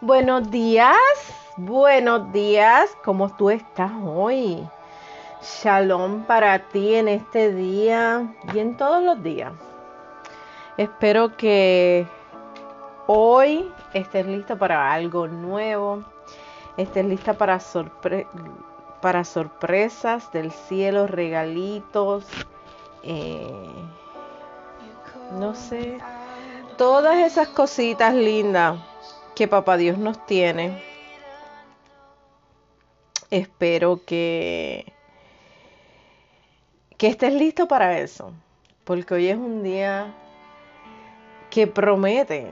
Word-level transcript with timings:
Buenos 0.00 0.48
días, 0.48 0.96
buenos 1.56 2.32
días, 2.32 2.96
¿cómo 3.02 3.34
tú 3.34 3.50
estás 3.50 3.90
hoy? 4.04 4.64
Shalom 5.42 6.22
para 6.22 6.68
ti 6.68 6.94
en 6.94 7.08
este 7.08 7.52
día 7.52 8.32
y 8.54 8.60
en 8.60 8.76
todos 8.76 9.02
los 9.02 9.20
días. 9.24 9.52
Espero 10.76 11.36
que 11.36 12.06
hoy 13.08 13.72
estés 13.92 14.24
lista 14.24 14.54
para 14.54 14.92
algo 14.92 15.26
nuevo, 15.26 16.04
estés 16.76 17.04
lista 17.04 17.34
para, 17.34 17.58
para 19.00 19.24
sorpresas 19.24 20.30
del 20.30 20.52
cielo, 20.52 21.08
regalitos, 21.08 22.24
eh, 23.02 23.72
no 25.40 25.56
sé, 25.56 25.98
todas 26.76 27.16
esas 27.16 27.48
cositas 27.48 28.14
lindas 28.14 28.78
que 29.34 29.48
Papá 29.48 29.76
Dios 29.76 29.98
nos 29.98 30.24
tiene. 30.26 30.82
Espero 33.30 34.04
que, 34.04 34.92
que 36.96 37.08
estés 37.08 37.32
listo 37.34 37.68
para 37.68 37.98
eso, 37.98 38.32
porque 38.84 39.14
hoy 39.14 39.28
es 39.28 39.36
un 39.36 39.62
día 39.62 40.14
que 41.50 41.66
promete 41.66 42.46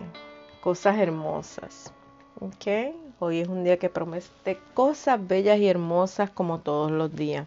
cosas 0.61 0.99
hermosas. 0.99 1.93
¿ok? 2.41 2.95
Hoy 3.19 3.41
es 3.41 3.49
un 3.49 3.65
día 3.65 3.79
que 3.79 3.89
promete 3.89 4.59
cosas 4.75 5.27
bellas 5.27 5.59
y 5.59 5.69
hermosas 5.69 6.31
como 6.31 6.61
todos 6.61 6.91
los 6.91 7.15
días. 7.15 7.47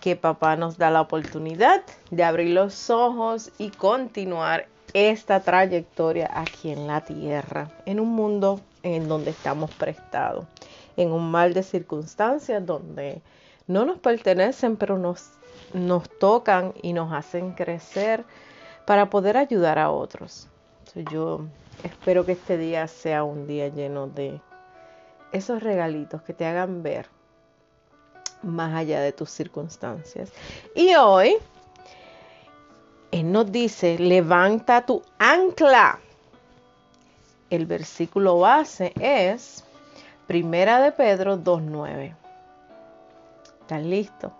Que 0.00 0.16
papá 0.16 0.56
nos 0.56 0.78
da 0.78 0.90
la 0.90 1.02
oportunidad 1.02 1.82
de 2.10 2.24
abrir 2.24 2.50
los 2.50 2.88
ojos 2.88 3.52
y 3.58 3.70
continuar 3.70 4.66
esta 4.94 5.40
trayectoria 5.40 6.30
aquí 6.32 6.70
en 6.70 6.86
la 6.86 7.00
tierra, 7.02 7.70
en 7.86 8.00
un 8.00 8.08
mundo 8.08 8.60
en 8.82 9.08
donde 9.08 9.30
estamos 9.30 9.70
prestados, 9.72 10.46
en 10.96 11.12
un 11.12 11.30
mal 11.30 11.54
de 11.54 11.62
circunstancias 11.62 12.64
donde 12.64 13.22
no 13.66 13.84
nos 13.84 13.98
pertenecen, 13.98 14.76
pero 14.76 14.98
nos, 14.98 15.30
nos 15.72 16.08
tocan 16.18 16.74
y 16.82 16.92
nos 16.92 17.12
hacen 17.12 17.52
crecer 17.52 18.24
para 18.84 19.10
poder 19.10 19.36
ayudar 19.36 19.78
a 19.78 19.90
otros. 19.90 20.48
yo 20.94 21.46
espero 21.84 22.26
que 22.26 22.32
este 22.32 22.58
día 22.58 22.88
sea 22.88 23.22
un 23.22 23.46
día 23.46 23.68
lleno 23.68 24.08
de 24.08 24.40
esos 25.32 25.62
regalitos 25.62 26.22
que 26.22 26.34
te 26.34 26.44
hagan 26.44 26.82
ver 26.82 27.06
más 28.42 28.74
allá 28.74 29.00
de 29.00 29.12
tus 29.12 29.30
circunstancias. 29.30 30.32
Y 30.74 30.94
hoy 30.94 31.36
él 33.10 33.32
nos 33.32 33.50
dice, 33.50 33.98
levanta 33.98 34.86
tu 34.86 35.02
ancla. 35.18 35.98
El 37.50 37.66
versículo 37.66 38.38
base 38.38 38.92
es 39.00 39.64
Primera 40.26 40.80
de 40.80 40.92
Pedro 40.92 41.36
2.9. 41.36 42.14
¿Estás 43.62 43.82
listo? 43.82 44.32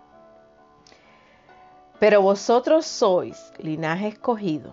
Pero 1.99 2.21
vosotros 2.21 2.85
sois 2.85 3.51
linaje 3.57 4.07
escogido, 4.07 4.71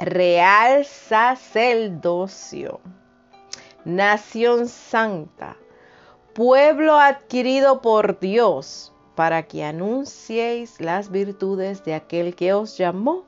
real 0.00 0.84
sacerdocio, 0.86 2.80
nación 3.84 4.66
santa, 4.68 5.56
pueblo 6.34 6.98
adquirido 6.98 7.80
por 7.82 8.18
Dios 8.18 8.92
para 9.18 9.42
que 9.42 9.64
anunciéis 9.64 10.80
las 10.80 11.10
virtudes 11.10 11.84
de 11.84 11.92
aquel 11.92 12.36
que 12.36 12.52
os 12.52 12.78
llamó 12.78 13.24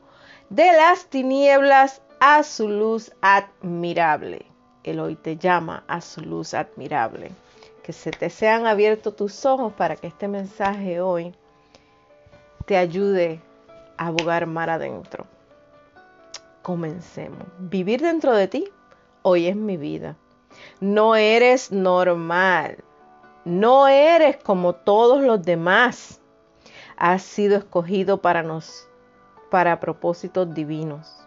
de 0.48 0.66
las 0.66 1.06
tinieblas 1.06 2.00
a 2.20 2.44
su 2.44 2.68
luz 2.68 3.10
admirable. 3.20 4.46
Él 4.84 5.00
hoy 5.00 5.16
te 5.16 5.36
llama 5.36 5.82
a 5.88 6.00
su 6.00 6.20
luz 6.20 6.54
admirable. 6.54 7.32
Que 7.82 7.92
se 7.92 8.12
te 8.12 8.30
sean 8.30 8.68
abiertos 8.68 9.16
tus 9.16 9.44
ojos 9.44 9.72
para 9.72 9.96
que 9.96 10.06
este 10.06 10.28
mensaje 10.28 11.00
hoy 11.00 11.34
te 12.66 12.76
ayude 12.76 13.40
a 13.96 14.06
abogar 14.06 14.46
mar 14.46 14.70
adentro. 14.70 15.26
Comencemos. 16.62 17.48
Vivir 17.58 18.00
dentro 18.00 18.32
de 18.32 18.46
ti 18.46 18.68
hoy 19.22 19.48
es 19.48 19.56
mi 19.56 19.76
vida. 19.76 20.14
No 20.78 21.16
eres 21.16 21.72
normal. 21.72 22.76
No 23.44 23.88
eres 23.88 24.36
como 24.36 24.74
todos 24.74 25.22
los 25.22 25.42
demás. 25.42 26.20
Has 26.96 27.22
sido 27.22 27.56
escogido 27.56 28.20
para 28.20 28.42
nos 28.42 28.86
para 29.50 29.80
propósitos 29.80 30.54
divinos. 30.54 31.26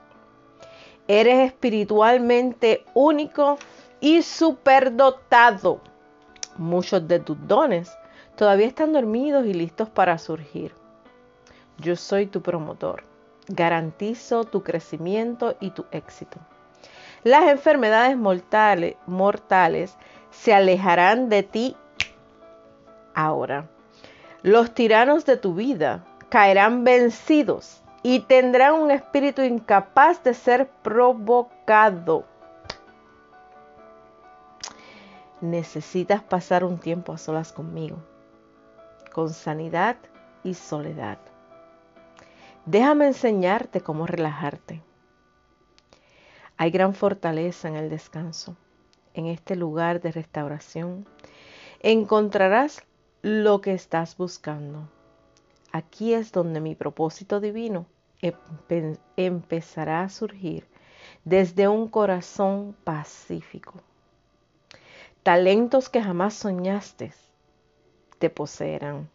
Eres 1.07 1.47
espiritualmente 1.47 2.85
único 2.93 3.57
y 3.99 4.21
superdotado. 4.21 5.81
Muchos 6.57 7.07
de 7.07 7.19
tus 7.19 7.37
dones 7.47 7.91
todavía 8.35 8.67
están 8.67 8.93
dormidos 8.93 9.45
y 9.45 9.53
listos 9.53 9.89
para 9.89 10.17
surgir. 10.17 10.73
Yo 11.77 11.95
soy 11.95 12.27
tu 12.27 12.41
promotor. 12.41 13.03
Garantizo 13.47 14.45
tu 14.45 14.63
crecimiento 14.63 15.57
y 15.59 15.71
tu 15.71 15.85
éxito. 15.91 16.37
Las 17.23 17.49
enfermedades 17.49 18.15
mortales, 18.15 18.95
mortales 19.05 19.97
se 20.29 20.53
alejarán 20.53 21.27
de 21.27 21.43
ti 21.43 21.75
ahora. 23.13 23.69
Los 24.41 24.73
tiranos 24.73 25.25
de 25.25 25.37
tu 25.37 25.55
vida 25.55 26.05
caerán 26.29 26.83
vencidos 26.83 27.81
y 28.03 28.19
tendrán 28.19 28.75
un 28.75 28.91
espíritu 28.91 29.41
incapaz 29.41 30.23
de 30.23 30.33
ser 30.33 30.69
provocado. 30.81 32.25
Necesitas 35.39 36.21
pasar 36.21 36.63
un 36.63 36.77
tiempo 36.77 37.13
a 37.13 37.17
solas 37.17 37.51
conmigo, 37.51 37.97
con 39.13 39.29
sanidad 39.29 39.97
y 40.43 40.53
soledad. 40.53 41.17
Déjame 42.65 43.07
enseñarte 43.07 43.81
cómo 43.81 44.07
relajarte. 44.07 44.81
Hay 46.57 46.71
gran 46.71 46.93
fortaleza 46.93 47.67
en 47.67 47.75
el 47.75 47.89
descanso. 47.89 48.55
En 49.13 49.25
este 49.25 49.55
lugar 49.55 50.01
de 50.01 50.11
restauración 50.11 51.05
encontrarás 51.81 52.83
lo 53.23 53.61
que 53.61 53.73
estás 53.73 54.17
buscando. 54.17 54.89
Aquí 55.71 56.13
es 56.13 56.33
donde 56.33 56.59
mi 56.59 56.75
propósito 56.75 57.39
divino 57.39 57.85
empezará 59.15 60.03
a 60.03 60.09
surgir 60.09 60.67
desde 61.23 61.69
un 61.69 61.87
corazón 61.87 62.75
pacífico. 62.83 63.75
Talentos 65.23 65.87
que 65.87 66.03
jamás 66.03 66.33
soñaste 66.33 67.13
te 68.19 68.29
poseerán. 68.29 69.09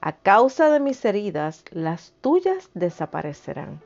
A 0.00 0.12
causa 0.12 0.70
de 0.70 0.78
mis 0.78 1.04
heridas, 1.04 1.64
las 1.72 2.12
tuyas 2.20 2.70
desaparecerán. 2.74 3.80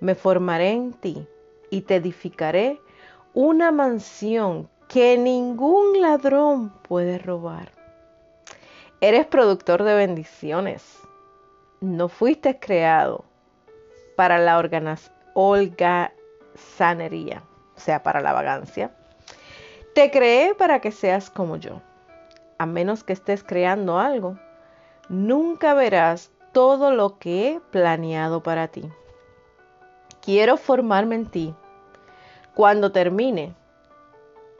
Me 0.00 0.16
formaré 0.16 0.72
en 0.72 0.94
ti 0.94 1.28
y 1.70 1.82
te 1.82 1.96
edificaré 1.96 2.80
una 3.34 3.70
mansión 3.70 4.68
que 4.88 5.16
ningún 5.16 6.00
ladrón 6.00 6.70
puede 6.82 7.18
robar. 7.18 7.77
Eres 9.00 9.26
productor 9.26 9.84
de 9.84 9.94
bendiciones. 9.94 10.98
No 11.80 12.08
fuiste 12.08 12.58
creado 12.58 13.24
para 14.16 14.38
la 14.38 14.58
holgazanería, 15.34 17.44
o 17.76 17.80
sea, 17.80 18.02
para 18.02 18.20
la 18.20 18.32
vagancia. 18.32 18.90
Te 19.94 20.10
creé 20.10 20.56
para 20.56 20.80
que 20.80 20.90
seas 20.90 21.30
como 21.30 21.58
yo. 21.58 21.80
A 22.58 22.66
menos 22.66 23.04
que 23.04 23.12
estés 23.12 23.44
creando 23.44 24.00
algo, 24.00 24.36
nunca 25.08 25.74
verás 25.74 26.32
todo 26.50 26.90
lo 26.90 27.20
que 27.20 27.52
he 27.52 27.60
planeado 27.70 28.42
para 28.42 28.66
ti. 28.66 28.82
Quiero 30.22 30.56
formarme 30.56 31.14
en 31.14 31.26
ti. 31.26 31.54
Cuando 32.56 32.90
termine, 32.90 33.54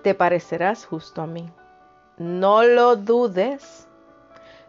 te 0.05 0.15
parecerás 0.15 0.87
justo 0.87 1.23
a 1.23 1.27
mí. 1.27 1.51
No 2.19 2.63
lo 2.63 2.95
dudes 2.95 3.88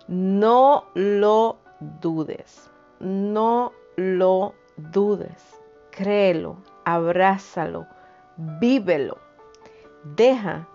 no 0.09 0.85
lo 0.95 1.59
dudes, 2.01 2.67
no 2.99 3.71
lo 3.95 4.55
dudes. 4.75 5.55
Créelo, 5.91 6.57
abrázalo, 6.83 7.85
vívelo. 8.59 9.19
Deja 10.15 10.67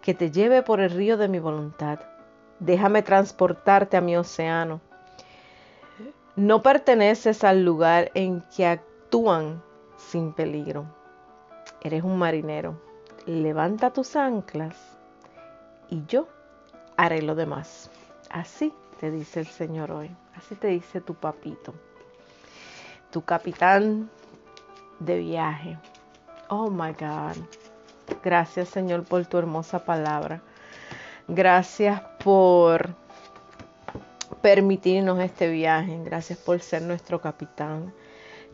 que 0.00 0.14
te 0.14 0.30
lleve 0.30 0.62
por 0.62 0.80
el 0.80 0.92
río 0.92 1.18
de 1.18 1.28
mi 1.28 1.38
voluntad. 1.38 2.00
Déjame 2.58 3.02
transportarte 3.02 3.98
a 3.98 4.00
mi 4.00 4.16
océano. 4.16 4.80
No 6.34 6.62
perteneces 6.62 7.44
al 7.44 7.62
lugar 7.62 8.10
en 8.14 8.42
que 8.56 8.66
actúan 8.66 9.62
sin 9.98 10.32
peligro. 10.32 10.86
Eres 11.82 12.02
un 12.02 12.16
marinero. 12.16 12.80
Levanta 13.26 13.92
tus 13.92 14.16
anclas 14.16 14.74
y 15.90 16.02
yo 16.06 16.28
haré 16.96 17.20
lo 17.20 17.34
demás. 17.34 17.90
Así 18.30 18.72
te 19.00 19.10
dice 19.10 19.40
el 19.40 19.46
Señor 19.46 19.90
hoy. 19.90 20.10
Así 20.36 20.54
te 20.54 20.68
dice 20.68 21.00
tu 21.00 21.14
papito. 21.14 21.74
Tu 23.10 23.22
capitán 23.22 24.08
de 25.00 25.18
viaje. 25.18 25.76
Oh 26.48 26.70
my 26.70 26.92
God. 26.92 27.36
Gracias 28.22 28.68
Señor 28.68 29.04
por 29.04 29.26
tu 29.26 29.38
hermosa 29.38 29.84
palabra. 29.84 30.40
Gracias 31.26 32.00
por 32.22 32.90
permitirnos 34.40 35.18
este 35.20 35.48
viaje. 35.48 36.00
Gracias 36.04 36.38
por 36.38 36.60
ser 36.60 36.82
nuestro 36.82 37.20
capitán. 37.20 37.92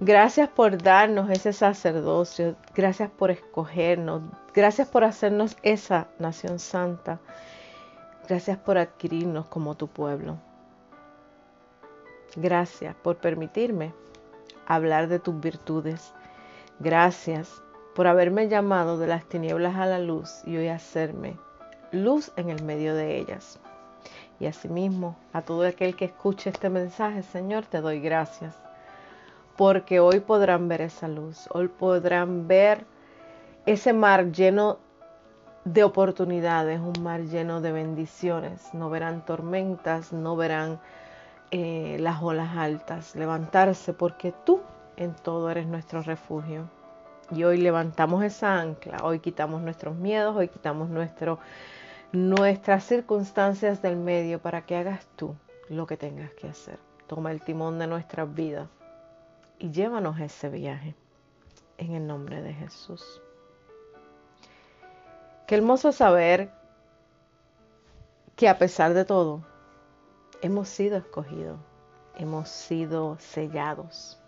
Gracias 0.00 0.49
por 0.49 0.82
darnos 0.82 1.31
ese 1.31 1.52
sacerdocio. 1.52 2.56
Gracias 2.75 3.11
por 3.11 3.31
escogernos. 3.31 4.23
Gracias 4.55 4.88
por 4.88 5.05
hacernos 5.05 5.56
esa 5.62 6.08
nación 6.19 6.58
santa. 6.58 7.19
Gracias 8.28 8.58
por 8.58 8.76
adquirirnos 8.78 9.46
como 9.46 9.76
tu 9.76 9.87
pueblo. 9.87 10.37
Gracias 12.34 12.94
por 12.96 13.17
permitirme 13.17 13.94
hablar 14.67 15.08
de 15.08 15.19
tus 15.19 15.40
virtudes. 15.40 16.12
Gracias 16.81 17.62
por 17.94 18.06
haberme 18.06 18.49
llamado 18.49 18.99
de 18.99 19.06
las 19.06 19.25
tinieblas 19.26 19.76
a 19.76 19.87
la 19.87 19.99
luz 19.99 20.43
y 20.44 20.56
hoy 20.56 20.69
hacerme 20.69 21.37
luz 21.93 22.32
en 22.37 22.50
el 22.50 22.62
medio 22.62 22.94
de 22.94 23.17
ellas. 23.17 23.61
Y 24.38 24.46
asimismo, 24.46 25.17
a 25.32 25.43
todo 25.43 25.67
aquel 25.67 25.96
que 25.96 26.06
escuche 26.06 26.50
este 26.50 26.69
mensaje, 26.69 27.23
Señor, 27.23 27.64
te 27.64 27.81
doy 27.81 28.00
gracias 28.00 28.55
porque 29.56 30.00
hoy 30.00 30.20
podrán 30.20 30.69
ver 30.69 30.82
esa 30.82 31.08
luz, 31.08 31.49
hoy 31.52 31.69
podrán 31.69 32.46
ver 32.46 32.84
ese 33.64 33.93
mar 33.93 34.31
lleno 34.32 34.78
de 35.66 35.82
oportunidades, 35.82 36.80
un 36.80 37.02
mar 37.02 37.22
lleno 37.22 37.60
de 37.60 37.72
bendiciones. 37.72 38.72
No 38.72 38.88
verán 38.88 39.24
tormentas, 39.24 40.12
no 40.12 40.36
verán 40.36 40.80
eh, 41.50 41.96
las 41.98 42.22
olas 42.22 42.56
altas, 42.56 43.16
levantarse 43.16 43.92
porque 43.92 44.32
tú 44.44 44.60
en 44.96 45.14
todo 45.14 45.50
eres 45.50 45.66
nuestro 45.66 46.02
refugio. 46.02 46.70
Y 47.32 47.42
hoy 47.42 47.58
levantamos 47.58 48.22
esa 48.22 48.60
ancla, 48.60 48.98
hoy 49.02 49.18
quitamos 49.18 49.60
nuestros 49.60 49.96
miedos, 49.96 50.36
hoy 50.36 50.46
quitamos 50.46 50.88
nuestro, 50.88 51.40
nuestras 52.12 52.84
circunstancias 52.84 53.82
del 53.82 53.96
medio 53.96 54.38
para 54.40 54.64
que 54.64 54.76
hagas 54.76 55.08
tú 55.16 55.34
lo 55.68 55.88
que 55.88 55.96
tengas 55.96 56.30
que 56.34 56.46
hacer. 56.46 56.78
Toma 57.08 57.32
el 57.32 57.42
timón 57.42 57.80
de 57.80 57.88
nuestras 57.88 58.32
vidas 58.32 58.68
y 59.58 59.72
llévanos 59.72 60.20
ese 60.20 60.48
viaje 60.48 60.94
en 61.78 61.94
el 61.94 62.06
nombre 62.06 62.40
de 62.40 62.54
Jesús. 62.54 63.20
Qué 65.46 65.54
hermoso 65.54 65.93
saber 65.93 66.50
que 68.34 68.48
a 68.48 68.58
pesar 68.58 68.94
de 68.94 69.04
todo, 69.04 69.44
hemos 70.43 70.69
sido 70.69 70.96
escogidos, 70.96 71.60
hemos 72.16 72.48
sido 72.48 73.16
sellados. 73.20 74.19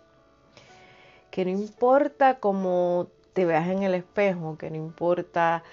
Que 1.29 1.43
no 1.43 1.51
importa 1.51 2.39
cómo 2.39 3.07
te 3.33 3.43
veas 3.43 3.67
en 3.67 3.83
el 3.83 3.95
espejo, 3.95 4.57
que 4.57 4.69
no 4.69 4.77
importa 4.77 5.63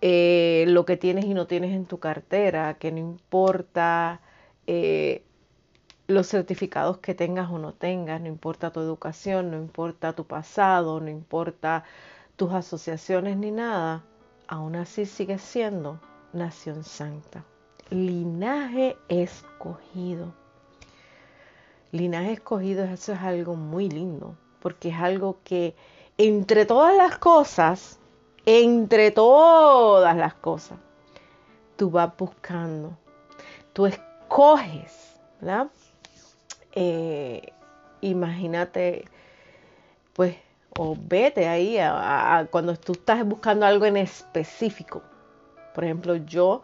eh, 0.00 0.64
lo 0.68 0.86
que 0.86 0.96
tienes 0.96 1.26
y 1.26 1.34
no 1.34 1.46
tienes 1.46 1.72
en 1.72 1.84
tu 1.84 1.98
cartera, 1.98 2.78
que 2.78 2.90
no 2.90 2.98
importa 2.98 4.22
eh, 4.66 5.22
los 6.06 6.28
certificados 6.28 6.96
que 6.96 7.14
tengas 7.14 7.50
o 7.50 7.58
no 7.58 7.74
tengas, 7.74 8.22
no 8.22 8.28
importa 8.28 8.72
tu 8.72 8.80
educación, 8.80 9.50
no 9.50 9.58
importa 9.58 10.14
tu 10.14 10.26
pasado, 10.26 10.98
no 10.98 11.10
importa 11.10 11.84
tus 12.36 12.52
asociaciones 12.54 13.36
ni 13.36 13.50
nada, 13.50 14.04
aún 14.48 14.76
así 14.76 15.06
sigues 15.06 15.42
siendo 15.42 16.00
nación 16.32 16.82
santa. 16.82 17.44
Linaje 17.90 18.96
escogido. 19.08 20.32
Linaje 21.92 22.32
escogido, 22.32 22.84
eso 22.84 23.12
es 23.12 23.20
algo 23.20 23.54
muy 23.54 23.88
lindo, 23.88 24.34
porque 24.60 24.88
es 24.88 24.96
algo 24.96 25.38
que 25.44 25.74
entre 26.18 26.66
todas 26.66 26.96
las 26.96 27.18
cosas, 27.18 27.98
entre 28.44 29.10
todas 29.10 30.16
las 30.16 30.34
cosas, 30.34 30.78
tú 31.76 31.90
vas 31.90 32.14
buscando, 32.16 32.96
tú 33.72 33.86
escoges, 33.86 35.18
¿verdad? 35.40 35.68
Eh, 36.72 37.52
imagínate, 38.00 39.04
pues, 40.12 40.36
o 40.78 40.96
vete 40.96 41.48
ahí 41.48 41.76
cuando 42.50 42.76
tú 42.76 42.92
estás 42.92 43.26
buscando 43.26 43.66
algo 43.66 43.84
en 43.84 43.96
específico. 43.96 45.02
Por 45.74 45.82
ejemplo, 45.82 46.14
yo 46.14 46.62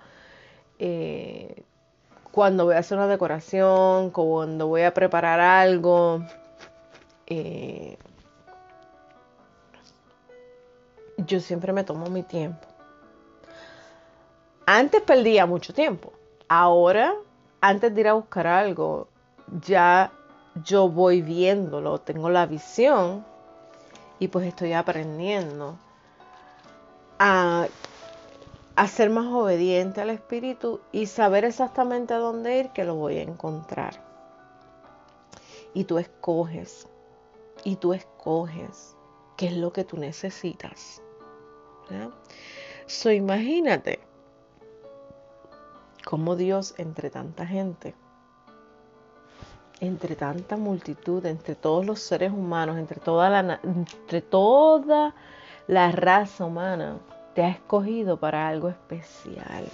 eh, 0.78 1.64
cuando 2.31 2.64
voy 2.64 2.76
a 2.76 2.78
hacer 2.78 2.96
una 2.96 3.08
decoración, 3.08 4.11
cuando 4.11 4.69
voy 4.69 4.82
a 4.82 4.94
preparar 4.94 5.40
algo, 5.40 6.25
eh, 7.26 7.99
yo 11.19 11.40
siempre 11.40 11.72
me 11.72 11.82
tomo 11.82 12.06
mi 12.06 12.22
tiempo. 12.22 12.69
Antes 14.64 15.02
perdía 15.02 15.44
mucho 15.44 15.75
tiempo. 15.75 16.12
Ahora, 16.49 17.14
antes 17.60 17.93
de 17.93 18.00
ir 18.00 18.08
a 18.08 18.12
buscar 18.12 18.46
algo, 18.46 19.08
ya 19.67 20.12
yo 20.64 20.88
voy 20.88 21.20
viéndolo, 21.20 21.99
tengo 21.99 22.31
la 22.31 22.46
visión 22.46 23.33
y 24.25 24.29
pues 24.29 24.47
estoy 24.47 24.73
aprendiendo 24.73 25.76
a, 27.19 27.69
ser 28.88 29.11
más 29.11 29.26
obediente 29.26 30.00
al 30.00 30.09
Espíritu 30.09 30.81
y 30.93 31.05
saber 31.05 31.44
exactamente 31.44 32.15
a 32.15 32.19
dónde 32.19 32.59
ir 32.59 32.71
que 32.71 32.85
lo 32.85 32.94
voy 32.94 33.19
a 33.19 33.23
encontrar. 33.23 34.03
Y 35.75 35.85
tú 35.85 35.99
escoges, 35.99 36.88
y 37.65 37.76
tú 37.76 37.93
escoges 37.93 38.97
qué 39.37 39.49
es 39.49 39.59
lo 39.59 39.75
que 39.75 39.85
tú 39.85 39.99
necesitas. 39.99 41.03
So 42.87 43.11
imagínate 43.11 44.00
cómo 46.03 46.35
Dios 46.35 46.75
entre 46.79 47.11
tanta 47.11 47.47
gente 47.47 47.94
entre 49.86 50.16
tanta 50.16 50.56
multitud, 50.56 51.25
entre 51.26 51.54
todos 51.54 51.84
los 51.84 52.00
seres 52.00 52.32
humanos, 52.32 52.78
entre 52.78 53.00
toda 53.00 53.28
la, 53.31 53.60
entre 53.62 54.20
toda 54.20 55.14
la 55.66 55.90
raza 55.92 56.44
humana, 56.44 56.98
te 57.34 57.42
ha 57.42 57.48
escogido 57.50 58.19
para 58.19 58.48
algo 58.48 58.69
especial. 58.69 59.66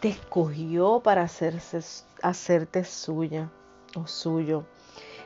Te 0.00 0.08
escogió 0.08 1.00
para 1.00 1.22
hacerse, 1.22 1.80
hacerte 2.22 2.84
suya 2.84 3.50
o 3.96 4.06
suyo. 4.06 4.64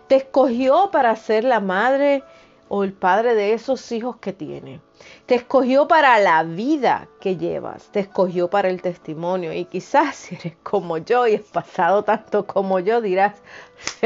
Te 0.08 0.16
escogió 0.16 0.90
para 0.90 1.14
ser 1.16 1.44
la 1.44 1.60
madre 1.60 2.22
o 2.68 2.84
el 2.84 2.92
padre 2.92 3.34
de 3.34 3.52
esos 3.52 3.92
hijos 3.92 4.16
que 4.16 4.32
tiene. 4.32 4.80
Te 5.26 5.36
escogió 5.36 5.88
para 5.88 6.18
la 6.18 6.42
vida 6.42 7.08
que 7.20 7.36
llevas, 7.36 7.90
te 7.92 8.00
escogió 8.00 8.48
para 8.48 8.68
el 8.68 8.82
testimonio 8.82 9.52
y 9.52 9.64
quizás 9.64 10.16
si 10.16 10.34
eres 10.34 10.56
como 10.62 10.98
yo 10.98 11.26
y 11.26 11.34
has 11.34 11.42
pasado 11.42 12.02
tanto 12.02 12.46
como 12.46 12.78
yo 12.80 13.00
dirás, 13.00 13.42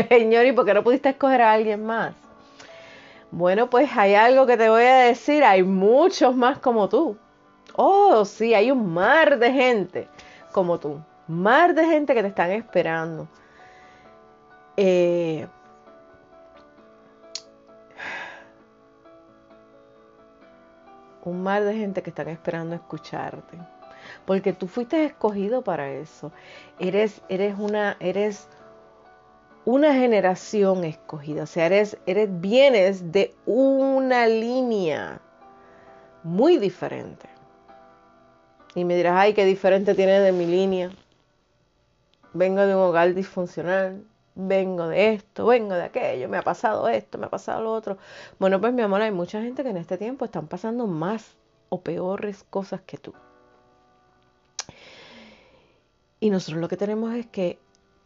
Señor, 0.08 0.46
¿y 0.46 0.52
por 0.52 0.64
qué 0.64 0.74
no 0.74 0.84
pudiste 0.84 1.10
escoger 1.10 1.42
a 1.42 1.52
alguien 1.52 1.84
más? 1.84 2.14
Bueno, 3.30 3.68
pues 3.68 3.90
hay 3.96 4.14
algo 4.14 4.46
que 4.46 4.56
te 4.56 4.68
voy 4.68 4.84
a 4.84 4.96
decir, 4.98 5.44
hay 5.44 5.62
muchos 5.62 6.36
más 6.36 6.58
como 6.58 6.88
tú. 6.88 7.16
Oh, 7.74 8.24
sí, 8.24 8.54
hay 8.54 8.70
un 8.70 8.94
mar 8.94 9.38
de 9.38 9.52
gente 9.52 10.08
como 10.52 10.78
tú, 10.78 11.00
mar 11.28 11.74
de 11.74 11.84
gente 11.84 12.14
que 12.14 12.22
te 12.22 12.28
están 12.28 12.50
esperando. 12.52 13.28
Eh, 14.76 15.46
un 21.26 21.42
mar 21.42 21.64
de 21.64 21.75
gente 21.75 22.02
que 22.02 22.11
están 22.11 22.28
esperando 22.28 22.75
escucharte. 22.75 23.59
Porque 24.25 24.52
tú 24.52 24.68
fuiste 24.68 25.04
escogido 25.04 25.62
para 25.62 25.90
eso. 25.90 26.33
Eres, 26.78 27.21
eres 27.28 27.59
una, 27.59 27.97
eres 28.00 28.49
una 29.64 29.92
generación 29.95 30.85
escogida. 30.85 31.42
O 31.42 31.47
sea, 31.47 31.66
eres, 31.66 31.99
eres, 32.06 32.28
vienes 32.40 33.12
de 33.12 33.35
una 33.45 34.26
línea 34.26 35.21
muy 36.23 36.59
diferente. 36.59 37.28
Y 38.75 38.85
me 38.85 38.97
dirás, 38.97 39.14
ay, 39.16 39.35
qué 39.35 39.45
diferente 39.45 39.95
tiene 39.95 40.21
de 40.21 40.33
mi 40.33 40.47
línea. 40.47 40.90
Vengo 42.33 42.61
de 42.66 42.75
un 42.75 42.83
hogar 42.83 43.14
disfuncional 43.14 44.04
vengo 44.36 44.86
de 44.88 45.14
esto, 45.14 45.46
vengo 45.46 45.74
de 45.74 45.84
aquello, 45.84 46.28
me 46.28 46.36
ha 46.36 46.42
pasado 46.42 46.88
esto, 46.88 47.18
me 47.18 47.26
ha 47.26 47.30
pasado 47.30 47.62
lo 47.62 47.72
otro. 47.72 47.98
Bueno, 48.38 48.60
pues 48.60 48.72
mi 48.72 48.82
amor, 48.82 49.02
hay 49.02 49.10
mucha 49.10 49.42
gente 49.42 49.64
que 49.64 49.70
en 49.70 49.78
este 49.78 49.98
tiempo 49.98 50.24
están 50.24 50.46
pasando 50.46 50.86
más 50.86 51.36
o 51.70 51.80
peores 51.80 52.44
cosas 52.50 52.82
que 52.82 52.98
tú. 52.98 53.14
Y 56.20 56.30
nosotros 56.30 56.60
lo 56.60 56.68
que 56.68 56.76
tenemos 56.76 57.14
es 57.14 57.26
que 57.26 57.58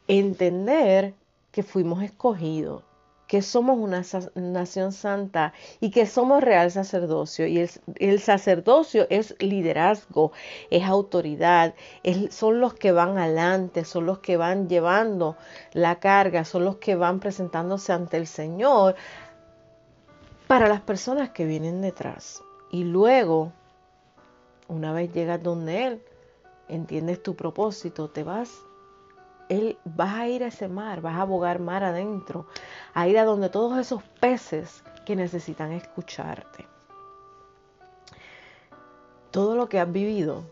entender 0.09 1.15
que 1.53 1.63
fuimos 1.63 2.03
escogidos, 2.03 2.85
que 3.31 3.43
somos 3.43 3.79
una 3.79 4.03
nación 4.35 4.91
santa 4.91 5.53
y 5.79 5.93
que 5.93 6.05
somos 6.07 6.43
real 6.43 6.73
sacerdocio. 6.73 7.47
Y 7.47 7.65
el, 8.01 8.19
sacerdocio 8.19 9.07
es 9.09 9.37
liderazgo, 9.39 10.33
es 10.69 10.83
autoridad, 10.83 11.77
son 12.31 12.59
los 12.59 12.75
que 12.75 12.91
van 12.91 13.17
adelante, 13.19 13.85
son 13.85 14.07
los 14.07 14.19
que 14.19 14.37
van 14.37 14.69
llevando 14.69 15.37
la 15.75 16.01
carga, 16.01 16.45
son 16.45 16.65
los 16.65 16.79
que 16.79 16.97
van 16.97 17.21
presentándose 17.21 17.93
ante 17.93 18.17
el 18.17 18.27
Señor 18.27 18.97
para 20.49 20.69
las 20.69 20.81
personas 20.81 21.31
que 21.31 21.45
vienen 21.45 21.83
detrás. 21.83 22.43
Y 22.73 22.83
luego 22.83 23.53
Una 24.67 24.93
vez 24.93 25.13
llegas 25.13 25.41
donde 25.41 25.87
Él, 25.87 26.03
entiendes 26.69 27.23
tu 27.23 27.37
propósito, 27.37 28.11
te 28.11 28.25
vas, 28.25 28.51
Él, 29.51 29.79
vas 29.85 30.15
a 30.15 30.29
ir 30.29 30.45
a 30.45 30.47
ese 30.47 30.69
mar, 30.69 31.01
vas 31.01 31.17
a 31.17 31.23
abogar 31.23 31.59
mar 31.59 31.83
adentro, 31.83 32.47
a 32.95 33.09
ir 33.09 33.19
a 33.19 33.25
donde 33.25 33.51
todos 33.51 33.77
esos 33.79 34.01
peces 34.21 34.85
que 35.05 35.17
necesitan 35.17 35.73
escucharte. 35.73 36.69
Todo 39.33 39.57
lo 39.57 39.69
que 39.69 39.81
has 39.81 39.91
vivido, 39.91 40.45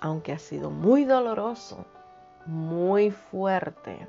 aunque 0.00 0.32
ha 0.32 0.38
sido 0.38 0.68
muy 0.70 1.06
doloroso, 1.06 1.86
muy 2.44 3.10
fuerte, 3.10 4.06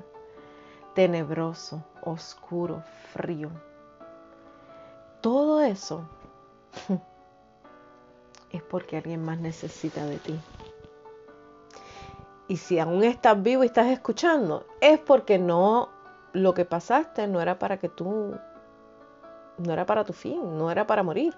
tenebroso, 0.94 1.82
oscuro, 2.02 2.82
frío, 3.14 3.50
todo 5.22 5.62
eso 5.62 6.06
es 8.50 8.62
porque 8.64 8.98
alguien 8.98 9.24
más 9.24 9.38
necesita 9.38 10.04
de 10.04 10.18
ti. 10.18 10.40
Y 12.48 12.56
si 12.56 12.78
aún 12.78 13.04
estás 13.04 13.40
vivo 13.42 13.62
y 13.62 13.66
estás 13.66 13.88
escuchando, 13.88 14.66
es 14.80 14.98
porque 14.98 15.38
no, 15.38 15.90
lo 16.32 16.54
que 16.54 16.64
pasaste 16.64 17.26
no 17.26 17.40
era 17.40 17.58
para 17.58 17.78
que 17.78 17.90
tú, 17.90 18.34
no 19.58 19.72
era 19.72 19.84
para 19.84 20.04
tu 20.04 20.14
fin, 20.14 20.56
no 20.56 20.70
era 20.70 20.86
para 20.86 21.02
morir. 21.02 21.36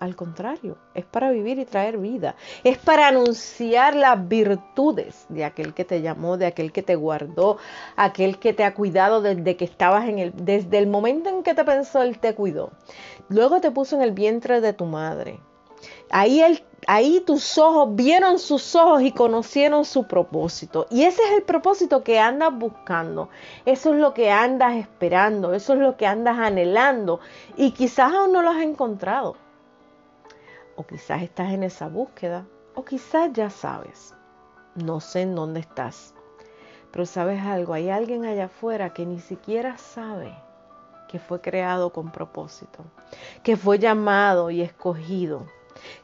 Al 0.00 0.16
contrario, 0.16 0.76
es 0.92 1.04
para 1.04 1.30
vivir 1.30 1.58
y 1.58 1.64
traer 1.64 1.98
vida. 1.98 2.34
Es 2.64 2.78
para 2.78 3.08
anunciar 3.08 3.94
las 3.94 4.28
virtudes 4.28 5.26
de 5.28 5.44
aquel 5.44 5.72
que 5.72 5.84
te 5.84 6.02
llamó, 6.02 6.36
de 6.36 6.46
aquel 6.46 6.72
que 6.72 6.82
te 6.82 6.96
guardó, 6.96 7.58
aquel 7.96 8.38
que 8.38 8.52
te 8.52 8.64
ha 8.64 8.74
cuidado 8.74 9.22
desde 9.22 9.56
que 9.56 9.64
estabas 9.64 10.08
en 10.08 10.18
el, 10.18 10.32
desde 10.36 10.78
el 10.78 10.88
momento 10.88 11.30
en 11.30 11.42
que 11.42 11.54
te 11.54 11.64
pensó, 11.64 12.02
él 12.02 12.18
te 12.18 12.34
cuidó. 12.34 12.70
Luego 13.28 13.60
te 13.60 13.70
puso 13.70 13.96
en 13.96 14.02
el 14.02 14.12
vientre 14.12 14.60
de 14.60 14.72
tu 14.72 14.84
madre. 14.84 15.40
Ahí, 16.10 16.40
él, 16.40 16.62
ahí 16.86 17.20
tus 17.20 17.58
ojos 17.58 17.94
vieron 17.94 18.38
sus 18.38 18.74
ojos 18.74 19.02
y 19.02 19.12
conocieron 19.12 19.84
su 19.84 20.06
propósito. 20.06 20.86
Y 20.90 21.04
ese 21.04 21.22
es 21.22 21.32
el 21.32 21.42
propósito 21.42 22.02
que 22.02 22.18
andas 22.18 22.56
buscando. 22.56 23.28
Eso 23.64 23.94
es 23.94 24.00
lo 24.00 24.14
que 24.14 24.30
andas 24.30 24.76
esperando. 24.76 25.54
Eso 25.54 25.74
es 25.74 25.80
lo 25.80 25.96
que 25.96 26.06
andas 26.06 26.38
anhelando. 26.38 27.20
Y 27.56 27.72
quizás 27.72 28.12
aún 28.12 28.32
no 28.32 28.42
lo 28.42 28.50
has 28.50 28.62
encontrado. 28.62 29.36
O 30.76 30.84
quizás 30.84 31.22
estás 31.22 31.52
en 31.52 31.62
esa 31.62 31.88
búsqueda. 31.88 32.46
O 32.74 32.84
quizás 32.84 33.32
ya 33.32 33.50
sabes. 33.50 34.14
No 34.74 35.00
sé 35.00 35.22
en 35.22 35.34
dónde 35.34 35.60
estás. 35.60 36.14
Pero 36.90 37.06
sabes 37.06 37.42
algo, 37.42 37.74
hay 37.74 37.90
alguien 37.90 38.24
allá 38.24 38.44
afuera 38.44 38.94
que 38.94 39.04
ni 39.04 39.18
siquiera 39.18 39.76
sabe 39.78 40.32
que 41.08 41.18
fue 41.18 41.40
creado 41.40 41.90
con 41.90 42.10
propósito, 42.10 42.84
que 43.42 43.56
fue 43.56 43.78
llamado 43.78 44.50
y 44.50 44.62
escogido 44.62 45.46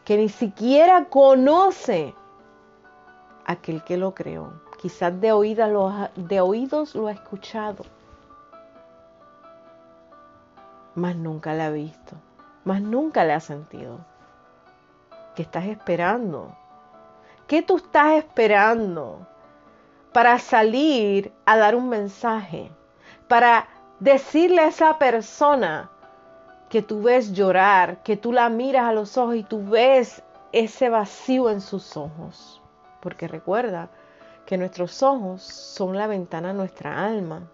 que 0.05 0.17
ni 0.17 0.29
siquiera 0.29 1.07
conoce 1.07 2.15
aquel 3.47 3.83
que 3.85 3.97
lo 3.97 4.15
creó. 4.15 4.53
Quizás 4.81 5.21
de, 5.21 5.29
de 6.17 6.41
oídos 6.41 6.95
lo 6.95 7.09
ha 7.09 7.13
escuchado, 7.13 7.85
mas 10.95 11.17
nunca 11.17 11.53
le 11.55 11.63
ha 11.63 11.71
visto, 11.71 12.17
mas 12.65 12.81
nunca 12.81 13.25
le 13.25 13.35
ha 13.35 13.41
sentido. 13.41 13.99
¿Qué 15.35 15.43
estás 15.43 15.67
esperando? 15.67 16.57
¿Qué 17.47 17.63
tú 17.63 17.77
estás 17.77 18.13
esperando 18.13 19.27
para 20.13 20.39
salir 20.39 21.33
a 21.45 21.57
dar 21.57 21.75
un 21.75 21.89
mensaje? 21.89 22.71
Para 23.29 23.69
decirle 23.99 24.63
a 24.63 24.69
esa 24.69 24.99
persona 24.99 25.91
que 26.71 26.83
tú 26.83 27.03
ves 27.03 27.33
llorar, 27.33 28.03
que 28.05 28.17
tú 28.17 28.33
la 28.33 28.49
miras 28.49 28.85
a 28.85 28.93
los 28.93 29.19
ojos 29.19 29.35
y 29.35 29.43
tú 29.43 29.69
ves 29.69 30.23
ese 30.53 30.89
vacío 30.89 31.51
en 31.51 31.61
sus 31.61 31.97
ojos. 31.97 32.63
Porque 33.03 33.27
recuerda 33.27 33.91
que 34.47 34.57
nuestros 34.57 35.03
ojos 35.03 35.43
son 35.43 35.99
la 35.99 36.07
ventana 36.07 36.51
a 36.51 36.55
nuestra 36.55 37.05
alma. 37.05 37.51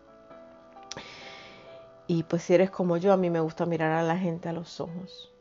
Y 2.07 2.25
pues 2.25 2.43
si 2.43 2.55
eres 2.55 2.71
como 2.71 2.99
yo, 2.99 3.13
a 3.13 3.17
mí 3.17 3.31
me 3.31 3.41
gusta 3.41 3.65
mirar 3.65 3.91
a 3.93 4.03
la 4.03 4.19
gente 4.19 4.51
a 4.51 4.53
los 4.53 4.81
ojos. 4.81 5.33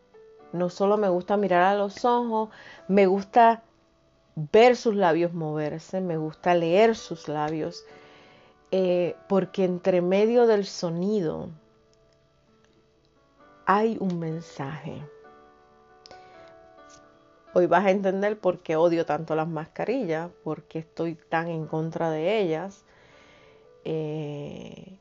No 0.54 0.70
solo 0.70 0.96
me 0.96 1.10
gusta 1.10 1.36
mirar 1.36 1.64
a 1.64 1.76
los 1.76 2.06
ojos, 2.06 2.50
me 2.88 3.08
gusta 3.08 3.62
ver 4.36 4.78
sus 4.78 4.96
labios 4.96 5.34
moverse, 5.34 6.00
me 6.00 6.18
gusta 6.18 6.56
leer 6.56 6.96
sus 6.96 7.28
labios, 7.28 7.86
eh, 8.72 9.18
porque 9.28 9.66
entre 9.66 10.02
medio 10.02 10.48
del 10.48 10.66
sonido, 10.66 11.50
hay 13.66 13.98
un 14.00 14.20
mensaje. 14.20 15.02
Hoy 17.54 17.68
vas 17.68 17.86
a 17.86 17.92
entender 17.92 18.38
por 18.38 18.60
qué 18.60 18.76
odio 18.76 19.06
tanto 19.06 19.36
las 19.36 19.48
mascarillas, 19.48 20.30
por 20.44 20.64
qué 20.64 20.80
estoy 20.80 21.16
tan 21.16 21.48
en 21.48 21.66
contra 21.68 22.10
de 22.12 22.40
ellas. 22.40 22.84
Eh, 23.86 24.98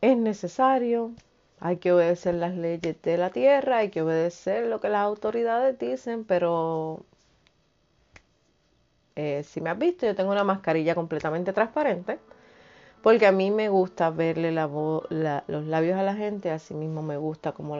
es 0.00 0.16
necesario, 0.16 1.12
hay 1.60 1.78
que 1.78 1.92
obedecer 1.92 2.34
las 2.34 2.54
leyes 2.54 3.00
de 3.02 3.16
la 3.18 3.30
tierra, 3.30 3.78
hay 3.78 3.90
que 3.90 4.02
obedecer 4.02 4.66
lo 4.66 4.80
que 4.80 4.88
las 4.88 5.00
autoridades 5.02 5.78
dicen, 5.78 6.24
pero 6.24 7.04
eh, 9.16 9.42
si 9.42 9.60
me 9.60 9.70
has 9.70 9.78
visto, 9.78 10.06
yo 10.06 10.14
tengo 10.14 10.30
una 10.30 10.44
mascarilla 10.44 10.94
completamente 10.94 11.52
transparente 11.52 12.20
porque 13.02 13.26
a 13.26 13.32
mí 13.32 13.50
me 13.50 13.68
gusta 13.68 14.10
verle 14.10 14.52
los 14.52 15.64
labios 15.66 15.98
a 15.98 16.02
la 16.02 16.14
gente, 16.14 16.50
así 16.50 16.74
mismo 16.74 17.02
me 17.02 17.16
gusta 17.16 17.52
como 17.52 17.76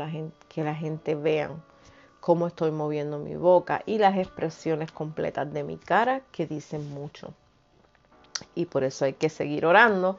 que 0.49 0.65
la 0.65 0.75
gente 0.75 1.15
vean 1.15 1.63
cómo 2.21 2.47
estoy 2.47 2.71
moviendo 2.71 3.19
mi 3.19 3.37
boca 3.37 3.83
y 3.87 3.99
las 3.99 4.17
expresiones 4.17 4.93
completas 4.93 5.53
de 5.53 5.65
mi 5.65 5.77
cara 5.77 6.23
que 6.31 6.47
dicen 6.47 6.91
mucho. 6.93 7.33
Y 8.55 8.67
por 8.67 8.85
eso 8.85 9.05
hay 9.05 9.15
que 9.15 9.29
seguir 9.29 9.67
orando 9.67 10.19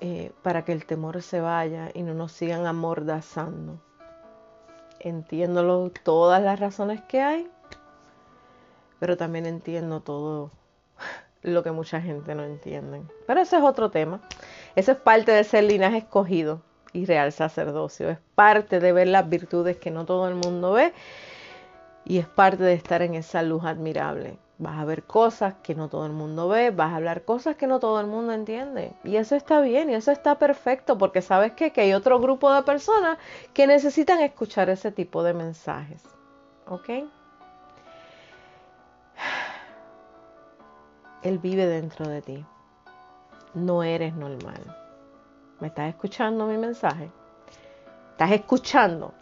eh, 0.00 0.32
para 0.42 0.64
que 0.64 0.72
el 0.72 0.84
temor 0.84 1.22
se 1.22 1.40
vaya 1.40 1.90
y 1.94 2.02
no 2.02 2.14
nos 2.14 2.32
sigan 2.32 2.66
amordazando. 2.66 3.78
Entiendo 4.98 5.90
todas 6.02 6.42
las 6.42 6.58
razones 6.58 7.00
que 7.02 7.20
hay, 7.20 7.48
pero 8.98 9.16
también 9.16 9.46
entiendo 9.46 10.00
todo 10.00 10.50
lo 11.42 11.62
que 11.62 11.72
mucha 11.72 12.00
gente 12.00 12.34
no 12.34 12.44
entiende. 12.44 13.02
Pero 13.26 13.40
ese 13.40 13.56
es 13.56 13.62
otro 13.62 13.90
tema. 13.90 14.20
Eso 14.76 14.92
es 14.92 14.98
parte 14.98 15.32
de 15.32 15.44
ser 15.44 15.64
linaje 15.64 15.98
escogido 15.98 16.62
y 16.92 17.04
real 17.06 17.32
sacerdocio. 17.32 18.10
Es 18.10 18.18
parte 18.34 18.80
de 18.80 18.92
ver 18.92 19.08
las 19.08 19.28
virtudes 19.28 19.76
que 19.76 19.90
no 19.90 20.04
todo 20.04 20.28
el 20.28 20.34
mundo 20.34 20.72
ve 20.72 20.92
y 22.04 22.18
es 22.18 22.26
parte 22.26 22.62
de 22.62 22.74
estar 22.74 23.02
en 23.02 23.14
esa 23.14 23.42
luz 23.42 23.64
admirable. 23.64 24.38
Vas 24.58 24.78
a 24.78 24.84
ver 24.84 25.02
cosas 25.02 25.54
que 25.62 25.74
no 25.74 25.88
todo 25.88 26.06
el 26.06 26.12
mundo 26.12 26.48
ve, 26.48 26.70
vas 26.70 26.92
a 26.92 26.96
hablar 26.96 27.24
cosas 27.24 27.56
que 27.56 27.66
no 27.66 27.80
todo 27.80 28.00
el 28.00 28.06
mundo 28.06 28.32
entiende. 28.32 28.92
Y 29.02 29.16
eso 29.16 29.34
está 29.34 29.60
bien 29.60 29.90
y 29.90 29.94
eso 29.94 30.12
está 30.12 30.38
perfecto 30.38 30.98
porque 30.98 31.22
sabes 31.22 31.52
que 31.52 31.72
hay 31.74 31.94
otro 31.94 32.20
grupo 32.20 32.52
de 32.52 32.62
personas 32.62 33.18
que 33.54 33.66
necesitan 33.66 34.20
escuchar 34.20 34.70
ese 34.70 34.92
tipo 34.92 35.24
de 35.24 35.34
mensajes. 35.34 36.04
¿Ok? 36.68 36.90
Él 41.22 41.38
vive 41.38 41.66
dentro 41.66 42.08
de 42.08 42.22
ti. 42.22 42.44
No 43.54 43.82
eres 43.82 44.14
normal. 44.14 44.60
¿Me 45.60 45.68
estás 45.68 45.88
escuchando 45.88 46.46
mi 46.46 46.56
mensaje? 46.56 47.10
¿Estás 48.12 48.32
escuchando? 48.32 49.12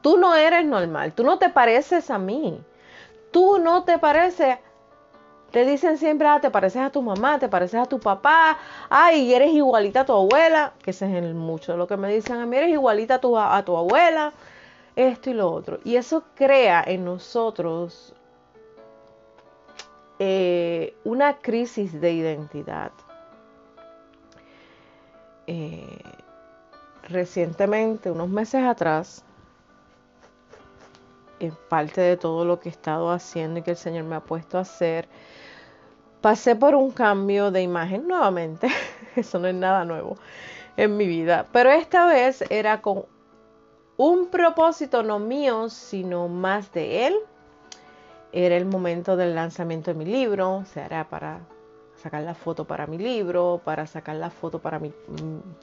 Tú 0.00 0.16
no 0.16 0.34
eres 0.34 0.64
normal. 0.64 1.12
Tú 1.12 1.22
no 1.24 1.38
te 1.38 1.48
pareces 1.48 2.10
a 2.10 2.18
mí. 2.18 2.60
Tú 3.30 3.58
no 3.58 3.84
te 3.84 3.98
pareces 3.98 4.58
te 5.52 5.66
dicen 5.66 5.98
siempre, 5.98 6.26
ah, 6.26 6.40
te 6.40 6.50
pareces 6.50 6.80
a 6.80 6.90
tu 6.90 7.02
mamá, 7.02 7.38
te 7.38 7.46
pareces 7.46 7.78
a 7.78 7.84
tu 7.84 8.00
papá, 8.00 8.58
ay, 8.88 9.34
eres 9.34 9.52
igualita 9.52 10.00
a 10.00 10.06
tu 10.06 10.14
abuela, 10.14 10.72
que 10.82 10.92
ese 10.92 11.18
es 11.18 11.34
mucho 11.34 11.72
de 11.72 11.78
lo 11.78 11.86
que 11.86 11.98
me 11.98 12.12
dicen 12.12 12.40
a 12.40 12.46
mí, 12.46 12.56
eres 12.56 12.70
igualita 12.70 13.16
a 13.16 13.20
tu, 13.20 13.38
a 13.38 13.62
tu 13.62 13.76
abuela, 13.76 14.32
esto 14.96 15.28
y 15.28 15.34
lo 15.34 15.52
otro. 15.52 15.78
Y 15.84 15.96
eso 15.96 16.24
crea 16.34 16.82
en 16.86 17.04
nosotros 17.04 18.14
eh, 20.24 20.94
una 21.02 21.38
crisis 21.38 22.00
de 22.00 22.12
identidad. 22.12 22.92
Eh, 25.48 25.98
recientemente, 27.08 28.08
unos 28.08 28.28
meses 28.28 28.62
atrás, 28.62 29.24
en 31.40 31.52
parte 31.68 32.00
de 32.02 32.16
todo 32.16 32.44
lo 32.44 32.60
que 32.60 32.68
he 32.68 32.72
estado 32.72 33.10
haciendo 33.10 33.58
y 33.58 33.62
que 33.62 33.72
el 33.72 33.76
Señor 33.76 34.04
me 34.04 34.14
ha 34.14 34.20
puesto 34.20 34.58
a 34.58 34.60
hacer, 34.60 35.08
pasé 36.20 36.54
por 36.54 36.76
un 36.76 36.92
cambio 36.92 37.50
de 37.50 37.62
imagen 37.62 38.06
nuevamente. 38.06 38.68
Eso 39.16 39.40
no 39.40 39.48
es 39.48 39.56
nada 39.56 39.84
nuevo 39.84 40.18
en 40.76 40.96
mi 40.96 41.08
vida. 41.08 41.48
Pero 41.50 41.72
esta 41.72 42.06
vez 42.06 42.44
era 42.48 42.80
con 42.80 43.06
un 43.96 44.28
propósito 44.28 45.02
no 45.02 45.18
mío, 45.18 45.68
sino 45.68 46.28
más 46.28 46.70
de 46.70 47.08
Él 47.08 47.16
era 48.32 48.56
el 48.56 48.64
momento 48.64 49.16
del 49.16 49.34
lanzamiento 49.34 49.92
de 49.92 49.98
mi 49.98 50.04
libro, 50.04 50.64
se 50.66 50.80
hará 50.80 51.08
para 51.08 51.40
sacar 51.96 52.22
la 52.22 52.34
foto 52.34 52.64
para 52.64 52.86
mi 52.86 52.98
libro, 52.98 53.60
para 53.64 53.86
sacar 53.86 54.16
la 54.16 54.30
foto 54.30 54.58
para 54.58 54.78
mi, 54.78 54.92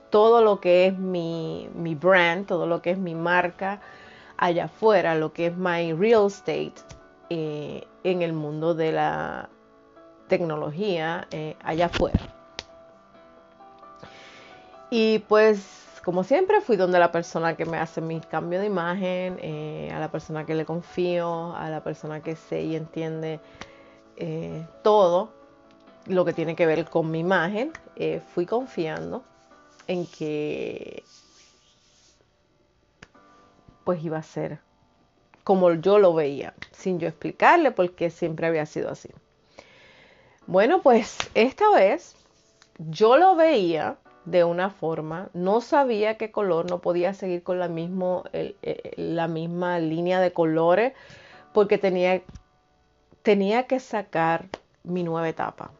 todo 0.09 0.41
lo 0.41 0.59
que 0.59 0.87
es 0.87 0.97
mi, 0.97 1.69
mi 1.75 1.95
brand, 1.95 2.45
todo 2.45 2.67
lo 2.67 2.81
que 2.81 2.91
es 2.91 2.97
mi 2.97 3.15
marca 3.15 3.81
allá 4.37 4.65
afuera, 4.65 5.15
lo 5.15 5.33
que 5.33 5.47
es 5.47 5.57
my 5.57 5.93
real 5.93 6.27
estate, 6.27 6.75
eh, 7.29 7.85
en 8.03 8.21
el 8.21 8.33
mundo 8.33 8.73
de 8.73 8.91
la 8.91 9.49
tecnología 10.27 11.27
eh, 11.31 11.57
allá 11.63 11.87
afuera. 11.87 12.19
Y 14.89 15.19
pues, 15.19 15.88
como 16.03 16.23
siempre, 16.23 16.61
fui 16.61 16.75
donde 16.77 16.99
la 16.99 17.11
persona 17.11 17.55
que 17.55 17.65
me 17.65 17.77
hace 17.77 18.01
mi 18.01 18.19
cambio 18.19 18.59
de 18.59 18.65
imagen, 18.65 19.37
eh, 19.41 19.91
a 19.93 19.99
la 19.99 20.09
persona 20.09 20.45
que 20.45 20.55
le 20.55 20.65
confío, 20.65 21.55
a 21.55 21.69
la 21.69 21.83
persona 21.83 22.21
que 22.21 22.35
sé 22.35 22.61
y 22.63 22.75
entiende 22.75 23.39
todo 24.83 25.31
lo 26.05 26.25
que 26.25 26.33
tiene 26.33 26.53
que 26.53 26.65
ver 26.65 26.89
con 26.89 27.09
mi 27.09 27.19
imagen. 27.19 27.71
fui 28.33 28.45
confiando 28.45 29.23
en 29.87 30.05
que 30.05 31.03
pues 33.85 34.03
iba 34.03 34.17
a 34.17 34.23
ser 34.23 34.59
como 35.49 35.73
yo 35.73 35.97
lo 35.97 36.13
veía, 36.13 36.53
sin 36.71 36.99
yo 36.99 37.07
explicarle 37.07 37.71
porque 37.71 38.11
siempre 38.11 38.45
había 38.45 38.67
sido 38.67 38.91
así. 38.91 39.09
Bueno, 40.45 40.83
pues 40.83 41.17
esta 41.33 41.67
vez 41.71 42.15
yo 42.77 43.17
lo 43.17 43.35
veía 43.35 43.97
de 44.25 44.43
una 44.43 44.69
forma, 44.69 45.29
no 45.33 45.61
sabía 45.61 46.17
qué 46.17 46.31
color, 46.31 46.69
no 46.69 46.79
podía 46.79 47.13
seguir 47.13 47.43
con 47.43 47.59
la, 47.59 47.67
mismo, 47.67 48.23
la 48.95 49.27
misma 49.27 49.79
línea 49.79 50.19
de 50.19 50.33
colores 50.33 50.93
porque 51.53 51.77
tenía, 51.77 52.21
tenía 53.21 53.67
que 53.67 53.79
sacar 53.79 54.47
mi 54.83 55.03
nueva 55.03 55.29
etapa 55.29 55.71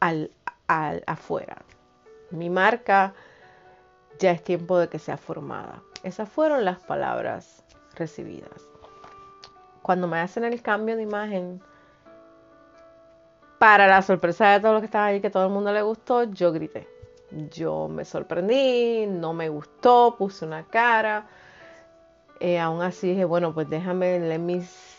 al, 0.00 0.30
al, 0.66 1.02
afuera. 1.06 1.62
Mi 2.30 2.50
marca 2.50 3.14
ya 4.18 4.32
es 4.32 4.42
tiempo 4.42 4.78
de 4.78 4.88
que 4.88 4.98
sea 4.98 5.16
formada. 5.16 5.82
Esas 6.02 6.28
fueron 6.28 6.64
las 6.64 6.78
palabras 6.80 7.64
recibidas. 7.94 8.68
Cuando 9.82 10.06
me 10.06 10.18
hacen 10.18 10.44
el 10.44 10.62
cambio 10.62 10.96
de 10.96 11.02
imagen, 11.02 11.62
para 13.64 13.86
la 13.86 14.02
sorpresa 14.02 14.50
de 14.50 14.60
todos 14.60 14.74
los 14.74 14.82
que 14.82 14.86
estaban 14.86 15.08
ahí, 15.08 15.22
que 15.22 15.30
todo 15.30 15.46
el 15.46 15.50
mundo 15.50 15.72
le 15.72 15.80
gustó, 15.80 16.24
yo 16.24 16.52
grité. 16.52 16.86
Yo 17.50 17.88
me 17.88 18.04
sorprendí, 18.04 19.06
no 19.06 19.32
me 19.32 19.48
gustó, 19.48 20.16
puse 20.18 20.44
una 20.44 20.64
cara. 20.64 21.24
Eh, 22.40 22.58
aún 22.58 22.82
así 22.82 23.08
dije, 23.08 23.24
bueno, 23.24 23.54
pues 23.54 23.70
déjame, 23.70 24.38
mis, 24.38 24.98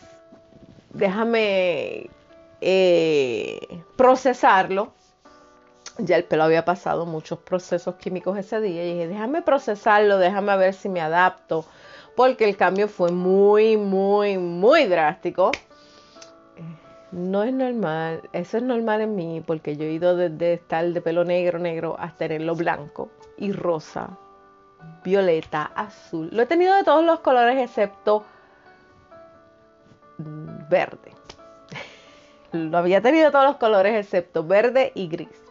déjame 0.89 2.09
eh, 2.59 3.83
procesarlo. 3.95 4.93
Ya 5.99 6.15
el 6.15 6.23
pelo 6.23 6.45
había 6.45 6.65
pasado 6.65 7.05
muchos 7.05 7.37
procesos 7.37 7.93
químicos 7.97 8.35
ese 8.35 8.59
día 8.61 8.83
y 8.83 8.93
dije, 8.93 9.07
déjame 9.09 9.43
procesarlo, 9.43 10.17
déjame 10.17 10.57
ver 10.57 10.73
si 10.73 10.89
me 10.89 11.01
adapto 11.01 11.65
porque 12.15 12.45
el 12.45 12.57
cambio 12.57 12.87
fue 12.87 13.11
muy, 13.11 13.77
muy, 13.77 14.39
muy 14.39 14.85
drástico. 14.85 15.51
No 17.11 17.43
es 17.43 17.53
normal, 17.53 18.29
eso 18.33 18.57
es 18.57 18.63
normal 18.63 19.01
en 19.01 19.15
mí 19.15 19.43
porque 19.45 19.77
yo 19.77 19.83
he 19.85 19.91
ido 19.91 20.15
desde 20.15 20.53
estar 20.53 20.85
de 20.85 21.01
pelo 21.01 21.23
negro, 21.23 21.59
negro 21.59 21.95
hasta 21.99 22.27
tenerlo 22.27 22.55
blanco 22.55 23.09
y 23.37 23.51
rosa, 23.51 24.17
violeta, 25.03 25.71
azul. 25.75 26.29
Lo 26.31 26.41
he 26.41 26.45
tenido 26.45 26.75
de 26.75 26.83
todos 26.83 27.05
los 27.05 27.19
colores 27.19 27.57
excepto 27.57 28.25
verde. 30.17 31.11
Lo 32.51 32.77
había 32.77 33.01
tenido 33.01 33.25
de 33.25 33.31
todos 33.31 33.45
los 33.45 33.57
colores 33.57 33.95
excepto 33.95 34.45
verde 34.45 34.91
y 34.95 35.07
gris 35.07 35.44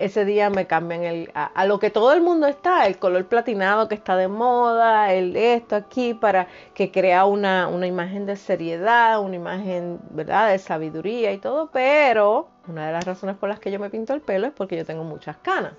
ese 0.00 0.24
día 0.24 0.48
me 0.48 0.66
cambian 0.66 1.04
el, 1.04 1.30
a, 1.34 1.66
lo 1.66 1.78
que 1.78 1.90
todo 1.90 2.14
el 2.14 2.22
mundo 2.22 2.46
está, 2.46 2.86
el 2.86 2.98
color 2.98 3.26
platinado 3.26 3.86
que 3.86 3.94
está 3.94 4.16
de 4.16 4.28
moda, 4.28 5.12
el 5.12 5.36
esto 5.36 5.76
aquí, 5.76 6.14
para 6.14 6.48
que 6.72 6.90
crea 6.90 7.26
una, 7.26 7.68
una 7.68 7.86
imagen 7.86 8.24
de 8.24 8.36
seriedad, 8.36 9.20
una 9.20 9.36
imagen, 9.36 10.00
¿verdad?, 10.10 10.50
de 10.50 10.58
sabiduría 10.58 11.32
y 11.32 11.38
todo, 11.38 11.68
pero 11.70 12.48
una 12.66 12.86
de 12.86 12.92
las 12.94 13.04
razones 13.04 13.36
por 13.36 13.50
las 13.50 13.60
que 13.60 13.70
yo 13.70 13.78
me 13.78 13.90
pinto 13.90 14.14
el 14.14 14.22
pelo 14.22 14.46
es 14.46 14.54
porque 14.54 14.78
yo 14.78 14.86
tengo 14.86 15.04
muchas 15.04 15.36
canas. 15.36 15.74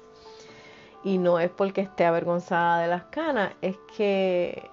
Y 1.03 1.17
no 1.17 1.39
es 1.39 1.49
porque 1.49 1.81
esté 1.81 2.05
avergonzada 2.05 2.79
de 2.83 2.87
las 2.89 3.03
canas, 3.05 3.53
es 3.63 3.75
que 3.97 4.69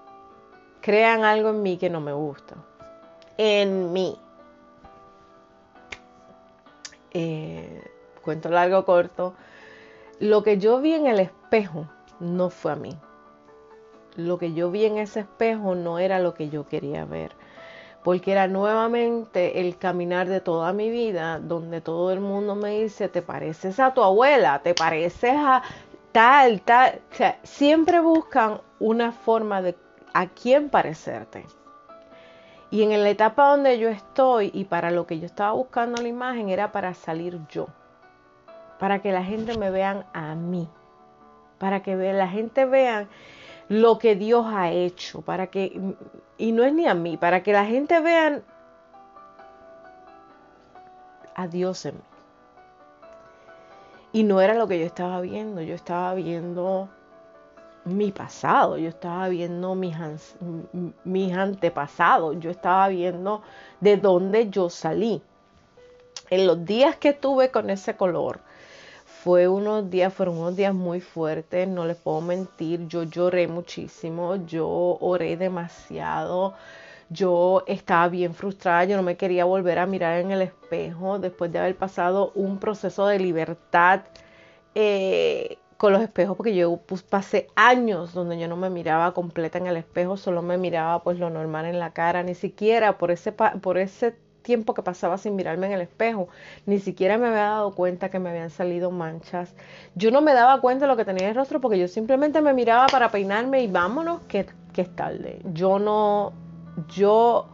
crean 0.83 1.25
algo 1.25 1.49
en 1.49 1.62
mí 1.62 1.79
que 1.79 1.88
no 1.88 2.03
me 2.03 2.12
gusta. 2.12 2.55
En 3.38 3.94
mí. 3.94 4.18
Cuento 8.29 8.51
largo 8.51 8.85
corto, 8.85 9.33
lo 10.21 10.43
que 10.43 10.59
yo 10.59 10.83
vi 10.83 10.93
en 10.93 11.07
el 11.07 11.19
espejo 11.19 11.88
no 12.21 12.51
fue 12.51 12.73
a 12.73 12.77
mí. 12.77 12.95
Lo 14.17 14.37
que 14.37 14.53
yo 14.53 14.71
vi 14.71 14.85
en 14.85 14.99
ese 14.99 15.21
espejo 15.21 15.75
no 15.75 15.99
era 15.99 16.19
lo 16.19 16.35
que 16.35 16.51
yo 16.51 16.69
quería 16.69 17.07
ver, 17.07 17.33
porque 18.05 18.33
era 18.33 18.47
nuevamente 18.47 19.61
el 19.61 19.79
caminar 19.79 20.29
de 20.29 20.43
toda 20.43 20.75
mi 20.75 20.91
vida, 20.91 21.38
donde 21.38 21.81
todo 21.81 22.12
el 22.12 22.21
mundo 22.21 22.55
me 22.55 22.83
dice, 22.83 23.09
te 23.09 23.23
pareces 23.23 23.81
a 23.81 23.95
tu 23.95 24.03
abuela, 24.03 24.61
te 24.62 24.75
pareces 24.75 25.35
a 25.35 25.62
tal, 26.12 26.61
tal. 26.61 27.01
O 27.11 27.14
sea, 27.14 27.38
siempre 27.45 27.99
buscan 27.99 28.61
una 28.79 29.11
forma 29.11 29.62
de 29.62 29.75
a 30.12 30.27
quién 30.27 30.69
parecerte. 30.69 31.47
Y 32.71 32.83
en 32.83 32.91
la 33.03 33.09
etapa 33.09 33.49
donde 33.49 33.79
yo 33.79 33.88
estoy 33.88 34.51
y 34.53 34.64
para 34.67 34.91
lo 34.91 35.07
que 35.07 35.19
yo 35.19 35.25
estaba 35.25 35.53
buscando 35.53 36.03
la 36.03 36.09
imagen 36.09 36.51
era 36.51 36.73
para 36.73 36.93
salir 36.93 37.41
yo 37.49 37.69
para 38.79 39.01
que 39.01 39.12
la 39.12 39.25
gente 39.25 39.57
me 39.59 39.71
vean 39.71 40.05
a 40.12 40.35
mí, 40.35 40.69
para 41.59 41.83
que 41.83 41.97
la 41.97 42.29
gente 42.29 42.64
vea 42.64 43.09
lo 43.69 43.99
que 43.99 44.17
Dios 44.17 44.47
ha 44.49 44.71
hecho, 44.71 45.23
para 45.23 45.49
que, 45.49 45.79
y 46.38 46.53
no 46.53 46.64
es 46.64 46.73
ni 46.73 46.87
a 46.87 46.95
mí, 46.95 47.17
para 47.17 47.43
que 47.43 47.53
la 47.53 47.67
gente 47.67 48.01
vean 48.01 48.43
a 51.35 51.47
Dios 51.47 51.85
en 51.87 51.97
mí. 51.97 52.03
Y 54.11 54.23
no 54.23 54.41
era 54.41 54.55
lo 54.55 54.67
que 54.67 54.79
yo 54.79 54.87
estaba 54.87 55.21
viendo, 55.21 55.61
yo 55.61 55.75
estaba 55.75 56.14
viendo 56.14 56.88
mi 57.85 58.11
pasado, 58.11 58.79
yo 58.79 58.88
estaba 58.88 59.29
viendo 59.29 59.75
mis, 59.75 59.97
mis 61.05 61.37
antepasados, 61.37 62.37
yo 62.41 62.51
estaba 62.51 62.88
viendo 62.88 63.43
de 63.81 63.97
dónde 63.97 64.49
yo 64.49 64.71
salí. 64.71 65.23
En 66.31 66.47
los 66.47 66.64
días 66.64 66.97
que 66.97 67.11
estuve 67.11 67.51
con 67.51 67.71
ese 67.71 67.97
color, 67.97 68.41
fue 69.22 69.48
unos 69.48 69.90
días, 69.90 70.14
fueron 70.14 70.38
unos 70.38 70.57
días 70.57 70.72
muy 70.74 71.00
fuertes, 71.00 71.66
no 71.66 71.85
les 71.85 71.96
puedo 71.96 72.20
mentir, 72.20 72.87
yo 72.87 73.02
lloré 73.02 73.48
muchísimo, 73.48 74.37
yo 74.46 74.68
oré 74.68 75.37
demasiado, 75.37 76.54
yo 77.11 77.64
estaba 77.66 78.09
bien 78.09 78.33
frustrada, 78.35 78.85
yo 78.85 78.96
no 78.96 79.02
me 79.02 79.16
quería 79.16 79.44
volver 79.44 79.81
a 79.81 79.87
mirar 79.87 80.20
en 80.20 80.31
el 80.31 80.42
espejo 80.42 81.18
después 81.18 81.50
de 81.52 81.59
haber 81.59 81.76
pasado 81.76 82.31
un 82.37 82.59
proceso 82.61 83.07
de 83.09 83.18
libertad 83.18 84.02
eh, 84.74 85.59
con 85.76 85.92
los 85.92 86.02
espejos, 86.02 86.37
porque 86.37 86.54
yo 86.54 86.81
pasé 87.11 87.48
años 87.57 88.14
donde 88.14 88.38
yo 88.38 88.46
no 88.48 88.57
me 88.57 88.70
miraba 88.70 89.14
completa 89.14 89.59
en 89.59 89.66
el 89.66 89.76
espejo, 89.76 90.16
solo 90.16 90.42
me 90.42 90.59
miraba 90.59 91.02
pues 91.02 91.18
lo 91.18 91.28
normal 91.31 91.66
en 91.66 91.81
la 91.81 91.92
cara, 91.92 92.22
ni 92.22 92.35
siquiera 92.35 92.98
por 92.98 93.11
ese, 93.11 93.33
por 93.33 93.78
ese 93.78 94.14
tiempo 94.42 94.74
que 94.74 94.83
pasaba 94.83 95.18
sin 95.18 95.37
mirarme 95.37 95.66
en 95.66 95.72
el 95.74 95.81
espejo. 95.83 96.29
Ni 96.66 96.79
siquiera 96.79 97.18
me 97.18 97.29
había 97.29 97.42
dado 97.42 97.74
cuenta 97.74 98.09
que 98.09 98.18
me 98.18 98.31
habían 98.31 98.51
salido 98.51 98.90
manchas. 98.90 99.55
Yo 99.94 100.11
no 100.11 100.20
me 100.20 100.35
daba 100.35 100.61
cuenta 100.61 100.87
de 100.87 100.90
lo 100.90 100.96
que 100.96 101.05
tenía 101.05 101.24
en 101.24 101.31
el 101.31 101.37
rostro 101.37 101.61
porque 101.61 101.79
yo 101.79 101.88
simplemente 101.88 102.40
me 102.40 102.55
miraba 102.55 102.87
para 102.87 103.11
peinarme 103.11 103.62
y 103.62 103.68
vámonos 103.68 104.20
que, 104.29 104.46
que 104.72 104.83
es 104.83 104.96
tarde. 104.96 105.40
Yo 105.53 105.79
no, 105.79 106.33
yo 106.88 107.46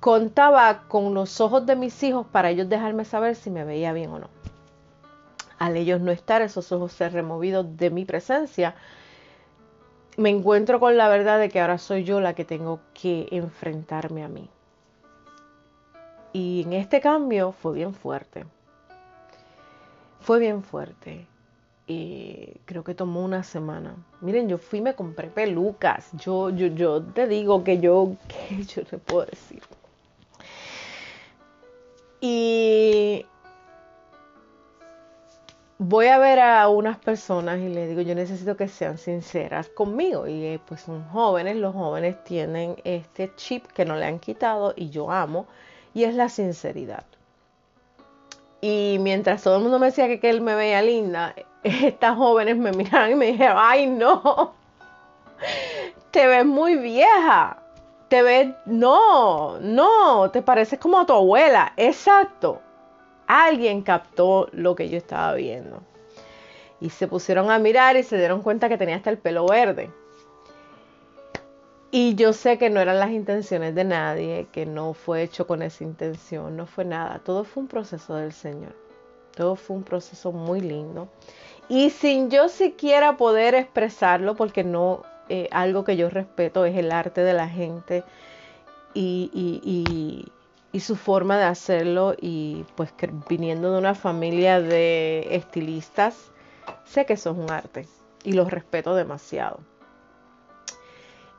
contaba 0.00 0.84
con 0.88 1.14
los 1.14 1.40
ojos 1.40 1.66
de 1.66 1.76
mis 1.76 2.02
hijos 2.02 2.26
para 2.30 2.50
ellos 2.50 2.68
dejarme 2.68 3.04
saber 3.04 3.34
si 3.34 3.50
me 3.50 3.64
veía 3.64 3.92
bien 3.92 4.10
o 4.10 4.18
no. 4.18 4.28
Al 5.58 5.76
ellos 5.76 6.00
no 6.00 6.12
estar, 6.12 6.40
esos 6.40 6.70
ojos 6.70 6.92
ser 6.92 7.12
removidos 7.12 7.76
de 7.76 7.90
mi 7.90 8.04
presencia, 8.04 8.76
me 10.16 10.30
encuentro 10.30 10.78
con 10.80 10.96
la 10.96 11.08
verdad 11.08 11.38
de 11.38 11.48
que 11.48 11.60
ahora 11.60 11.78
soy 11.78 12.04
yo 12.04 12.20
la 12.20 12.34
que 12.34 12.44
tengo 12.44 12.80
que 12.94 13.28
enfrentarme 13.30 14.24
a 14.24 14.28
mí. 14.28 14.48
Y 16.32 16.62
en 16.66 16.72
este 16.74 17.00
cambio 17.00 17.52
fue 17.52 17.74
bien 17.74 17.94
fuerte. 17.94 18.44
Fue 20.20 20.38
bien 20.38 20.62
fuerte. 20.62 21.26
Y 21.86 22.52
creo 22.66 22.84
que 22.84 22.94
tomó 22.94 23.24
una 23.24 23.42
semana. 23.42 23.94
Miren, 24.20 24.48
yo 24.48 24.58
fui 24.58 24.80
me 24.80 24.94
compré 24.94 25.28
pelucas. 25.28 26.10
Yo, 26.12 26.50
yo, 26.50 26.66
yo 26.66 27.02
te 27.02 27.26
digo 27.26 27.64
que 27.64 27.80
yo, 27.80 28.12
¿qué 28.28 28.62
yo 28.62 28.84
te 28.84 28.98
puedo 28.98 29.24
decir? 29.24 29.62
Y 32.20 33.24
voy 35.78 36.08
a 36.08 36.18
ver 36.18 36.40
a 36.40 36.68
unas 36.68 36.98
personas 36.98 37.60
y 37.60 37.68
les 37.68 37.88
digo, 37.88 38.02
yo 38.02 38.14
necesito 38.14 38.56
que 38.56 38.68
sean 38.68 38.98
sinceras 38.98 39.68
conmigo. 39.68 40.26
Y 40.26 40.44
eh, 40.44 40.60
pues 40.66 40.82
son 40.82 41.08
jóvenes, 41.08 41.56
los 41.56 41.74
jóvenes 41.74 42.22
tienen 42.24 42.76
este 42.84 43.32
chip 43.36 43.66
que 43.68 43.84
no 43.84 43.96
le 43.96 44.04
han 44.04 44.18
quitado 44.18 44.74
y 44.76 44.90
yo 44.90 45.10
amo 45.10 45.46
y 45.94 46.04
es 46.04 46.14
la 46.14 46.28
sinceridad. 46.28 47.04
Y 48.60 48.98
mientras 49.00 49.42
todo 49.42 49.56
el 49.56 49.62
mundo 49.62 49.78
me 49.78 49.86
decía 49.86 50.08
que, 50.08 50.18
que 50.18 50.30
él 50.30 50.40
me 50.40 50.54
veía 50.54 50.82
linda, 50.82 51.34
estas 51.62 52.16
jóvenes 52.16 52.56
me 52.56 52.72
miraban 52.72 53.12
y 53.12 53.14
me 53.14 53.26
dijeron, 53.26 53.56
ay 53.58 53.86
no, 53.86 54.54
te 56.10 56.26
ves 56.26 56.44
muy 56.44 56.76
vieja. 56.76 57.58
te 58.08 58.22
ves, 58.22 58.48
no, 58.64 59.58
no, 59.60 60.30
te 60.30 60.42
pareces 60.42 60.78
como 60.78 60.98
a 60.98 61.06
tu 61.06 61.12
abuela, 61.12 61.72
exacto. 61.76 62.60
Alguien 63.26 63.82
captó 63.82 64.48
lo 64.52 64.74
que 64.74 64.88
yo 64.88 64.96
estaba 64.96 65.34
viendo. 65.34 65.82
Y 66.80 66.90
se 66.90 67.06
pusieron 67.06 67.50
a 67.50 67.58
mirar 67.58 67.96
y 67.96 68.02
se 68.02 68.16
dieron 68.16 68.40
cuenta 68.40 68.68
que 68.68 68.78
tenía 68.78 68.96
hasta 68.96 69.10
el 69.10 69.18
pelo 69.18 69.46
verde. 69.46 69.90
Y 71.90 72.16
yo 72.16 72.34
sé 72.34 72.58
que 72.58 72.68
no 72.68 72.80
eran 72.80 72.98
las 72.98 73.12
intenciones 73.12 73.74
de 73.74 73.84
nadie, 73.84 74.46
que 74.52 74.66
no 74.66 74.92
fue 74.92 75.22
hecho 75.22 75.46
con 75.46 75.62
esa 75.62 75.84
intención, 75.84 76.54
no 76.54 76.66
fue 76.66 76.84
nada. 76.84 77.20
Todo 77.24 77.44
fue 77.44 77.62
un 77.62 77.68
proceso 77.68 78.14
del 78.14 78.32
Señor. 78.32 78.74
Todo 79.34 79.56
fue 79.56 79.76
un 79.76 79.84
proceso 79.84 80.30
muy 80.30 80.60
lindo. 80.60 81.08
Y 81.70 81.88
sin 81.88 82.30
yo 82.30 82.50
siquiera 82.50 83.16
poder 83.16 83.54
expresarlo, 83.54 84.36
porque 84.36 84.64
no, 84.64 85.02
eh, 85.30 85.48
algo 85.50 85.84
que 85.84 85.96
yo 85.96 86.10
respeto 86.10 86.66
es 86.66 86.76
el 86.76 86.92
arte 86.92 87.22
de 87.22 87.32
la 87.32 87.48
gente 87.48 88.04
y, 88.92 89.30
y, 90.72 90.80
su 90.80 90.94
forma 90.94 91.38
de 91.38 91.44
hacerlo. 91.44 92.14
Y 92.20 92.66
pues 92.76 92.92
que 92.92 93.10
viniendo 93.28 93.72
de 93.72 93.78
una 93.78 93.94
familia 93.94 94.60
de 94.60 95.26
estilistas, 95.30 96.30
sé 96.84 97.06
que 97.06 97.14
eso 97.14 97.30
es 97.30 97.38
un 97.38 97.50
arte 97.50 97.88
y 98.24 98.32
lo 98.34 98.44
respeto 98.44 98.94
demasiado 98.94 99.60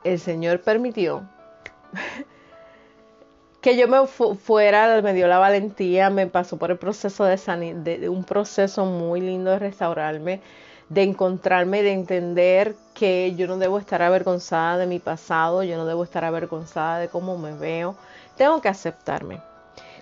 el 0.04 0.18
Señor 0.18 0.60
permitió 0.62 1.28
que 3.60 3.76
yo 3.76 3.88
me 3.88 4.06
fuera, 4.06 5.02
me 5.02 5.12
dio 5.12 5.28
la 5.28 5.38
valentía, 5.38 6.08
me 6.10 6.26
pasó 6.26 6.56
por 6.56 6.70
el 6.70 6.78
proceso 6.78 7.24
de, 7.24 7.36
de, 7.74 8.08
un 8.08 8.24
proceso 8.24 8.86
muy 8.86 9.20
lindo 9.20 9.50
de 9.50 9.58
restaurarme, 9.58 10.40
de 10.88 11.02
encontrarme, 11.02 11.82
de 11.82 11.92
entender 11.92 12.74
que 12.94 13.34
yo 13.36 13.46
no 13.46 13.58
debo 13.58 13.78
estar 13.78 14.02
avergonzada 14.02 14.78
de 14.78 14.86
mi 14.86 14.98
pasado, 14.98 15.62
yo 15.62 15.76
no 15.76 15.84
debo 15.84 16.04
estar 16.04 16.24
avergonzada 16.24 16.98
de 16.98 17.08
cómo 17.08 17.36
me 17.36 17.52
veo, 17.52 17.96
tengo 18.36 18.60
que 18.60 18.68
aceptarme. 18.68 19.40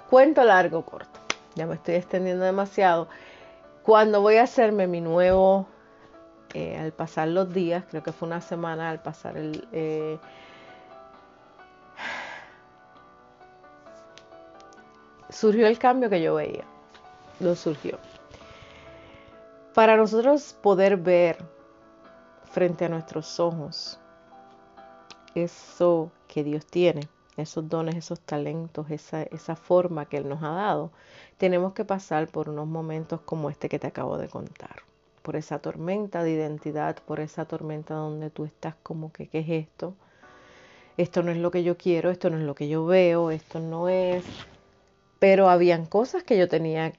Cuento 0.09 0.45
largo, 0.45 0.83
corto, 0.83 1.19
ya 1.57 1.67
me 1.67 1.75
estoy 1.75 1.97
extendiendo 1.97 2.45
demasiado. 2.45 3.09
Cuando 3.83 4.21
voy 4.21 4.37
a 4.37 4.45
hacerme 4.45 4.87
mi 4.87 5.01
nuevo 5.01 5.67
eh, 6.55 6.79
al 6.79 6.93
pasar 6.93 7.29
los 7.29 7.53
días, 7.53 7.85
creo 7.91 8.03
que 8.03 8.13
fue 8.13 8.27
una 8.27 8.41
semana 8.41 8.91
al 8.91 9.01
pasar 9.03 9.37
el... 9.37 9.69
Eh, 9.73 10.19
surgió 15.29 15.67
el 15.67 15.79
cambio 15.79 16.09
que 16.09 16.23
yo 16.23 16.35
veía, 16.35 16.65
lo 17.41 17.55
surgió. 17.55 17.99
Para 19.75 19.97
nosotros 19.97 20.57
poder 20.63 20.97
ver 20.97 21.37
frente 22.51 22.87
a 22.87 22.89
nuestros 22.89 23.39
ojos 23.39 24.01
eso 25.35 26.11
que 26.27 26.43
Dios 26.43 26.65
tiene, 26.67 27.03
esos 27.37 27.69
dones, 27.69 27.95
esos 27.95 28.21
talentos, 28.21 28.91
esa, 28.91 29.23
esa 29.25 29.55
forma 29.55 30.07
que 30.07 30.17
Él 30.17 30.29
nos 30.29 30.43
ha 30.43 30.49
dado, 30.49 30.91
tenemos 31.37 31.75
que 31.75 31.85
pasar 31.85 32.27
por 32.29 32.49
unos 32.49 32.67
momentos 32.67 33.21
como 33.21 33.51
este 33.51 33.69
que 33.69 33.79
te 33.79 33.87
acabo 33.87 34.17
de 34.17 34.29
contar 34.29 34.88
por 35.29 35.37
esa 35.37 35.59
tormenta 35.59 36.23
de 36.23 36.31
identidad, 36.31 36.97
por 37.05 37.21
esa 37.21 37.45
tormenta 37.45 37.93
donde 37.93 38.31
tú 38.31 38.47
estás 38.47 38.75
como 38.83 39.13
que, 39.13 39.29
¿qué 39.29 39.41
es 39.41 39.51
esto? 39.51 39.95
Esto 40.97 41.23
no 41.23 41.31
es 41.31 41.37
lo 41.37 41.51
que 41.51 41.63
yo 41.63 41.77
quiero, 41.77 42.11
esto 42.11 42.31
no 42.31 42.39
es 42.39 42.45
lo 42.45 42.55
que 42.55 42.67
yo 42.67 42.87
veo, 42.87 43.31
esto 43.31 43.61
no 43.61 43.91
es... 43.91 44.25
Pero 45.19 45.51
habían 45.51 45.85
cosas 45.85 46.23
que 46.23 46.39
yo 46.39 46.49
tenía 46.49 46.95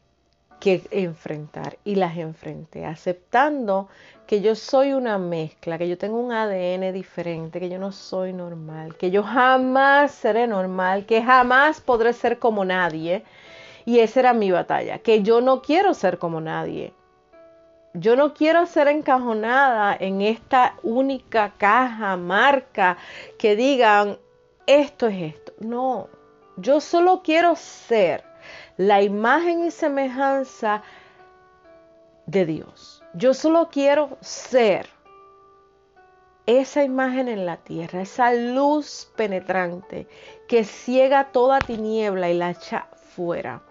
que 0.59 0.83
enfrentar 0.91 1.79
y 1.83 1.95
las 1.95 2.17
enfrenté, 2.17 2.85
aceptando 2.85 3.87
que 4.27 4.41
yo 4.41 4.53
soy 4.53 4.93
una 4.93 5.17
mezcla, 5.17 5.79
que 5.79 5.89
yo 5.89 5.97
tengo 5.97 6.19
un 6.19 6.31
ADN 6.31 6.93
diferente, 6.93 7.59
que 7.59 7.69
yo 7.69 7.79
no 7.79 7.91
soy 7.91 8.31
normal, 8.31 8.95
que 8.95 9.09
yo 9.09 9.23
jamás 9.23 10.11
seré 10.11 10.45
normal, 10.45 11.07
que 11.07 11.23
jamás 11.23 11.81
podré 11.81 12.13
ser 12.13 12.37
como 12.37 12.63
nadie. 12.63 13.23
Y 13.85 14.01
esa 14.01 14.19
era 14.19 14.33
mi 14.33 14.51
batalla, 14.51 14.99
que 14.99 15.23
yo 15.23 15.41
no 15.41 15.63
quiero 15.63 15.95
ser 15.95 16.19
como 16.19 16.39
nadie, 16.41 16.93
yo 17.93 18.15
no 18.15 18.33
quiero 18.33 18.65
ser 18.65 18.87
encajonada 18.87 19.95
en 19.99 20.21
esta 20.21 20.75
única 20.83 21.53
caja, 21.57 22.15
marca, 22.17 22.97
que 23.37 23.55
digan, 23.55 24.17
esto 24.67 25.07
es 25.07 25.33
esto. 25.33 25.53
No, 25.59 26.07
yo 26.57 26.81
solo 26.81 27.21
quiero 27.23 27.55
ser 27.55 28.23
la 28.77 29.01
imagen 29.01 29.65
y 29.65 29.71
semejanza 29.71 30.83
de 32.27 32.45
Dios. 32.45 33.03
Yo 33.13 33.33
solo 33.33 33.69
quiero 33.71 34.17
ser 34.21 34.87
esa 36.45 36.83
imagen 36.83 37.27
en 37.27 37.45
la 37.45 37.57
tierra, 37.57 38.01
esa 38.01 38.33
luz 38.33 39.11
penetrante 39.15 40.07
que 40.47 40.63
ciega 40.63 41.31
toda 41.31 41.59
tiniebla 41.59 42.29
y 42.29 42.35
la 42.35 42.51
echa 42.51 42.87
fuera. 43.15 43.63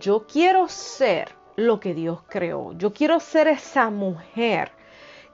Yo 0.00 0.26
quiero 0.26 0.68
ser 0.68 1.35
lo 1.56 1.80
que 1.80 1.94
Dios 1.94 2.20
creó. 2.28 2.72
Yo 2.72 2.92
quiero 2.92 3.18
ser 3.20 3.48
esa 3.48 3.90
mujer 3.90 4.70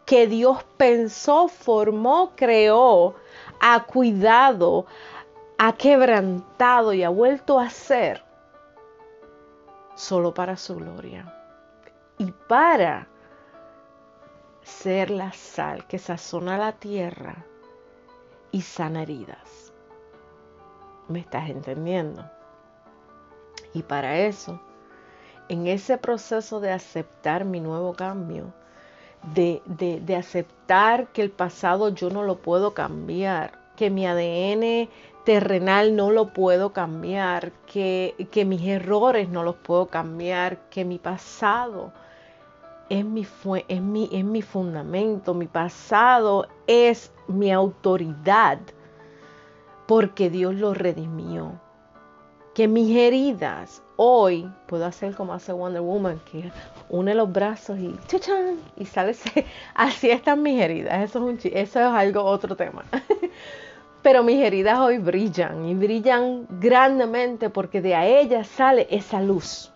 que 0.07 0.27
Dios 0.27 0.65
pensó, 0.77 1.49
formó, 1.49 2.33
creó, 2.37 3.15
ha 3.61 3.85
cuidado, 3.85 4.87
ha 5.59 5.73
quebrantado 5.75 6.93
y 6.93 7.03
ha 7.03 7.09
vuelto 7.09 7.59
a 7.59 7.71
ser 7.71 8.25
solo 9.95 10.33
para 10.33 10.57
su 10.57 10.77
gloria. 10.77 11.35
Y 12.19 12.33
para 12.49 13.09
ser 14.63 15.11
la 15.11 15.33
sal 15.33 15.87
que 15.87 15.99
sazona 15.99 16.57
la 16.57 16.73
tierra 16.73 17.45
y 18.53 18.63
sana 18.63 19.03
heridas. 19.03 19.73
¿Me 21.09 21.21
estás 21.21 21.51
entendiendo? 21.51 22.25
Y 23.75 23.83
para 23.83 24.19
eso 24.19 24.61
en 25.53 25.67
ese 25.67 25.99
proceso 25.99 26.61
de 26.61 26.73
aceptar 26.73 27.45
mi 27.45 27.61
nuevo 27.61 27.93
cambio, 27.93 28.55
de, 29.35 30.17
aceptar 30.17 31.09
que 31.09 31.21
el 31.21 31.31
pasado 31.31 31.91
yo 31.91 32.09
no 32.09 32.23
lo 32.23 32.38
puedo 32.38 32.73
cambiar, 32.73 33.53
que 33.77 33.91
mi 33.91 34.07
ADN 34.07 34.88
terrenal 35.27 35.95
no 35.95 36.11
lo 36.11 36.33
puedo 36.33 36.73
cambiar, 36.73 37.53
que, 37.67 38.15
que 38.31 38.47
mis 38.47 38.67
errores 38.67 39.29
no 39.29 39.43
los 39.43 39.57
puedo 39.57 39.88
cambiar, 39.88 40.57
que 40.71 40.87
mi 40.87 40.99
pasado 40.99 41.93
es 42.88 43.05
mi, 43.05 43.27
es, 43.69 43.83
mi, 43.83 44.09
es 44.11 44.25
mi 44.25 44.41
fundamento, 44.41 45.35
mi 45.35 45.49
pasado 45.49 46.49
es 46.67 47.12
mi 47.29 47.53
autoridad, 47.53 48.59
porque 49.87 50.31
Dios 50.31 50.55
lo 50.55 50.73
redimió. 50.73 51.61
Que 52.55 52.69
mis 52.69 52.97
heridas 52.97 53.83
hoy 54.05 54.51
puedo 54.67 54.85
hacer 54.85 55.15
como 55.15 55.33
hace 55.33 55.53
Wonder 55.53 55.81
Woman, 55.81 56.21
que 56.29 56.51
une 56.88 57.15
los 57.15 57.33
brazos 57.33 57.79
y 57.79 57.97
¡chachan! 58.09 58.59
y 58.77 58.85
sale 58.85 59.15
así 59.77 60.11
están 60.11 60.43
mis 60.43 60.61
heridas. 60.61 61.05
Eso 61.05 61.31
es, 61.31 61.77
algo 61.77 62.25
otro 62.25 62.57
tema. 62.57 62.85
Pero 64.03 64.25
mis 64.25 64.43
heridas 64.43 64.81
hoy 64.81 64.99
brillan 64.99 65.65
y 65.67 65.75
brillan 65.77 66.49
grandemente 66.51 67.49
porque 67.49 67.81
de 67.81 67.95
a 67.95 68.05
ellas 68.05 68.49
sale 68.49 68.88
esa 68.91 69.23
luz, 69.23 69.71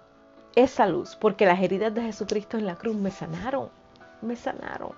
esa 0.57 0.89
luz, 0.89 1.15
porque 1.15 1.47
las 1.47 1.62
heridas 1.62 1.95
de 1.95 2.03
Jesucristo 2.03 2.59
en 2.59 2.67
la 2.67 2.75
cruz 2.75 2.97
me 2.97 3.12
sanaron, 3.12 3.69
me 4.23 4.35
sanaron. 4.35 4.91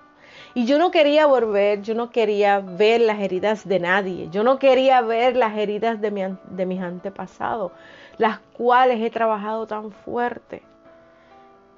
Y 0.55 0.65
yo 0.65 0.79
no 0.79 0.89
quería 0.89 1.27
volver, 1.27 1.83
yo 1.83 1.93
no 1.93 2.09
quería 2.09 2.59
ver 2.59 3.01
las 3.01 3.19
heridas 3.19 3.67
de 3.67 3.79
nadie, 3.79 4.29
yo 4.31 4.43
no 4.43 4.57
quería 4.57 5.01
ver 5.01 5.35
las 5.35 5.55
heridas 5.55 6.01
de, 6.01 6.65
mis 6.65 6.81
antepasados, 6.81 7.71
las 8.19 8.39
cuales 8.53 9.01
he 9.01 9.09
trabajado 9.09 9.65
tan 9.65 9.91
fuerte 9.91 10.61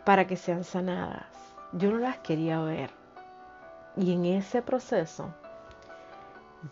para 0.04 0.28
que 0.28 0.36
sean 0.36 0.66
sanadas. 0.66 1.28
Yo 1.72 1.92
no 1.92 2.00
las 2.00 2.18
quería 2.18 2.60
ver. 2.60 2.90
Y 3.96 4.14
en 4.14 4.26
ese 4.26 4.62
proceso 4.62 5.34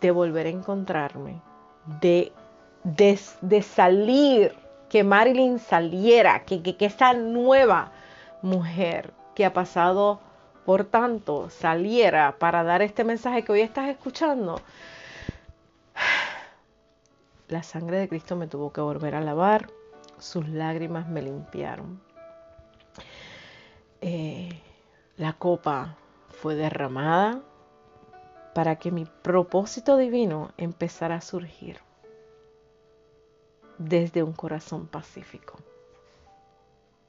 de 0.00 0.10
volver 0.10 0.46
a 0.46 0.50
encontrarme, 0.50 1.40
de, 2.00 2.32
de, 2.82 3.62
salir, 3.62 4.54
que 4.88 5.04
Marilyn 5.04 5.58
saliera, 5.58 6.44
que, 6.44 6.62
que, 6.62 6.76
que 6.76 6.86
esa 6.86 7.12
nueva 7.12 7.92
mujer 8.42 9.12
que 9.34 9.44
ha 9.44 9.52
pasado 9.52 10.20
por 10.64 10.84
tanto, 10.84 11.48
saliera 11.50 12.36
para 12.38 12.62
dar 12.64 12.82
este 12.82 13.04
mensaje 13.04 13.42
que 13.42 13.52
hoy 13.52 13.60
estás 13.60 13.88
escuchando, 13.88 14.60
la 17.50 17.62
sangre 17.62 17.98
de 17.98 18.08
Cristo 18.08 18.36
me 18.36 18.46
tuvo 18.46 18.72
que 18.72 18.80
volver 18.80 19.14
a 19.14 19.20
lavar, 19.20 19.70
sus 20.18 20.48
lágrimas 20.48 21.08
me 21.08 21.22
limpiaron. 21.22 22.00
Eh, 24.00 24.60
la 25.16 25.34
copa 25.34 25.96
fue 26.28 26.54
derramada 26.54 27.42
para 28.54 28.76
que 28.76 28.90
mi 28.90 29.04
propósito 29.04 29.96
divino 29.96 30.52
empezara 30.56 31.16
a 31.16 31.20
surgir 31.20 31.80
desde 33.78 34.22
un 34.22 34.32
corazón 34.32 34.86
pacífico. 34.86 35.58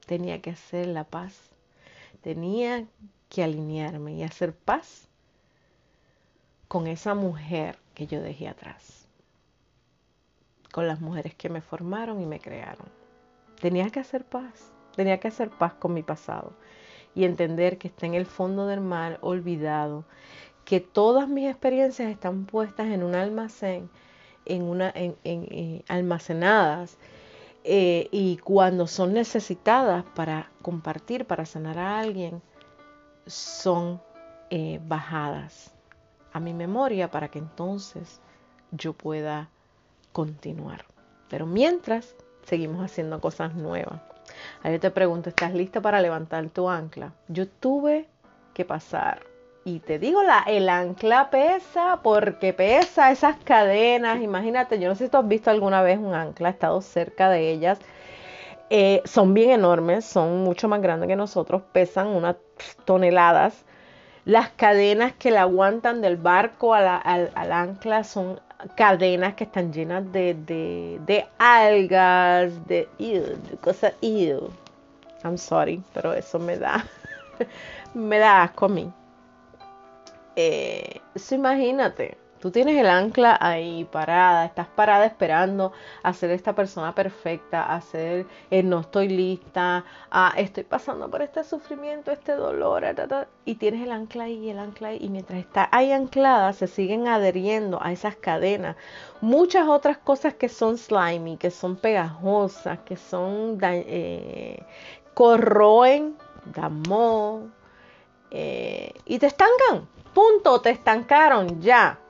Tenía 0.06 0.40
que 0.42 0.50
hacer 0.50 0.86
la 0.88 1.04
paz, 1.04 1.38
tenía 2.20 2.86
que 3.28 3.42
alinearme 3.42 4.14
y 4.14 4.22
hacer 4.22 4.54
paz 4.54 5.08
con 6.68 6.86
esa 6.86 7.14
mujer 7.14 7.78
que 7.94 8.06
yo 8.06 8.20
dejé 8.20 8.48
atrás. 8.48 9.01
Con 10.72 10.88
las 10.88 11.00
mujeres 11.00 11.34
que 11.36 11.48
me 11.48 11.60
formaron 11.60 12.20
y 12.20 12.26
me 12.26 12.40
crearon. 12.40 12.88
Tenía 13.60 13.88
que 13.90 14.00
hacer 14.00 14.24
paz, 14.24 14.72
tenía 14.96 15.20
que 15.20 15.28
hacer 15.28 15.50
paz 15.50 15.74
con 15.74 15.94
mi 15.94 16.02
pasado 16.02 16.54
y 17.14 17.24
entender 17.24 17.78
que 17.78 17.88
está 17.88 18.06
en 18.06 18.14
el 18.14 18.26
fondo 18.26 18.66
del 18.66 18.80
mar 18.80 19.18
olvidado, 19.20 20.04
que 20.64 20.80
todas 20.80 21.28
mis 21.28 21.48
experiencias 21.48 22.10
están 22.10 22.46
puestas 22.46 22.88
en 22.88 23.02
un 23.04 23.14
almacén, 23.14 23.90
en 24.46 24.62
una, 24.62 24.92
en, 24.94 25.84
almacenadas 25.88 26.96
eh, 27.64 28.08
y 28.10 28.38
cuando 28.38 28.86
son 28.86 29.12
necesitadas 29.12 30.04
para 30.14 30.50
compartir, 30.62 31.26
para 31.26 31.46
sanar 31.46 31.78
a 31.78 32.00
alguien, 32.00 32.42
son 33.26 34.00
eh, 34.50 34.80
bajadas 34.84 35.72
a 36.32 36.40
mi 36.40 36.54
memoria 36.54 37.10
para 37.10 37.28
que 37.28 37.38
entonces 37.38 38.20
yo 38.72 38.94
pueda 38.94 39.50
continuar. 40.12 40.84
Pero 41.28 41.46
mientras 41.46 42.14
seguimos 42.44 42.84
haciendo 42.84 43.20
cosas 43.20 43.54
nuevas. 43.54 44.00
Ahí 44.62 44.78
te 44.78 44.90
pregunto, 44.90 45.28
¿estás 45.28 45.54
lista 45.54 45.80
para 45.80 46.00
levantar 46.00 46.48
tu 46.50 46.68
ancla? 46.68 47.12
Yo 47.28 47.48
tuve 47.48 48.06
que 48.54 48.64
pasar. 48.64 49.20
Y 49.64 49.78
te 49.78 49.98
digo, 49.98 50.22
la, 50.22 50.40
el 50.46 50.68
ancla 50.68 51.30
pesa 51.30 52.00
porque 52.02 52.52
pesa 52.52 53.12
esas 53.12 53.36
cadenas. 53.44 54.20
Imagínate, 54.20 54.78
yo 54.80 54.88
no 54.88 54.94
sé 54.94 55.04
si 55.04 55.10
tú 55.10 55.18
has 55.18 55.28
visto 55.28 55.50
alguna 55.50 55.82
vez 55.82 55.98
un 55.98 56.14
ancla, 56.14 56.48
he 56.48 56.52
estado 56.52 56.80
cerca 56.80 57.30
de 57.30 57.50
ellas. 57.50 57.78
Eh, 58.70 59.02
son 59.04 59.34
bien 59.34 59.50
enormes, 59.50 60.04
son 60.04 60.42
mucho 60.42 60.66
más 60.66 60.80
grandes 60.80 61.08
que 61.08 61.16
nosotros, 61.16 61.62
pesan 61.72 62.08
unas 62.08 62.36
toneladas. 62.84 63.64
Las 64.24 64.50
cadenas 64.50 65.12
que 65.12 65.30
la 65.30 65.42
aguantan 65.42 66.00
del 66.00 66.16
barco 66.16 66.74
al, 66.74 66.86
al 67.34 67.52
ancla 67.52 68.02
son 68.02 68.40
cadenas 68.76 69.34
que 69.34 69.44
están 69.44 69.72
llenas 69.72 70.10
de, 70.12 70.34
de, 70.34 71.26
algas, 71.38 72.66
de, 72.66 72.88
de 72.98 73.56
cosas, 73.60 73.94
ew. 74.00 74.50
I'm 75.24 75.38
sorry, 75.38 75.82
pero 75.94 76.12
eso 76.12 76.38
me 76.38 76.56
da, 76.58 76.84
me 77.94 78.18
da 78.18 78.42
asco 78.42 78.66
a 78.66 78.68
mí. 78.68 78.92
Eh, 80.36 81.00
imagínate, 81.30 82.16
Tú 82.42 82.50
tienes 82.50 82.76
el 82.76 82.88
ancla 82.88 83.38
ahí 83.40 83.84
parada, 83.84 84.44
estás 84.44 84.66
parada 84.66 85.06
esperando 85.06 85.70
a 86.02 86.12
ser 86.12 86.32
esta 86.32 86.56
persona 86.56 86.92
perfecta, 86.92 87.72
a 87.72 87.80
ser 87.80 88.26
el 88.50 88.68
no 88.68 88.80
estoy 88.80 89.06
lista, 89.06 89.84
estoy 90.36 90.64
pasando 90.64 91.08
por 91.08 91.22
este 91.22 91.44
sufrimiento, 91.44 92.10
este 92.10 92.32
dolor, 92.32 92.82
y 93.44 93.54
tienes 93.54 93.84
el 93.84 93.92
ancla 93.92 94.24
ahí, 94.24 94.50
el 94.50 94.58
ancla 94.58 94.88
ahí, 94.88 94.98
y 95.00 95.08
mientras 95.08 95.38
está 95.38 95.68
ahí 95.70 95.92
anclada 95.92 96.52
se 96.52 96.66
siguen 96.66 97.06
adheriendo 97.06 97.80
a 97.80 97.92
esas 97.92 98.16
cadenas 98.16 98.74
muchas 99.20 99.68
otras 99.68 99.98
cosas 99.98 100.34
que 100.34 100.48
son 100.48 100.78
slimy, 100.78 101.36
que 101.36 101.52
son 101.52 101.76
pegajosas, 101.76 102.80
que 102.80 102.96
son 102.96 103.56
eh, 103.62 104.66
corroen, 105.14 106.16
damó, 106.44 107.50
eh, 108.32 108.92
y 109.04 109.20
te 109.20 109.26
estancan. 109.26 109.86
Punto, 110.12 110.60
te 110.60 110.70
estancaron 110.70 111.60
ya. 111.60 112.00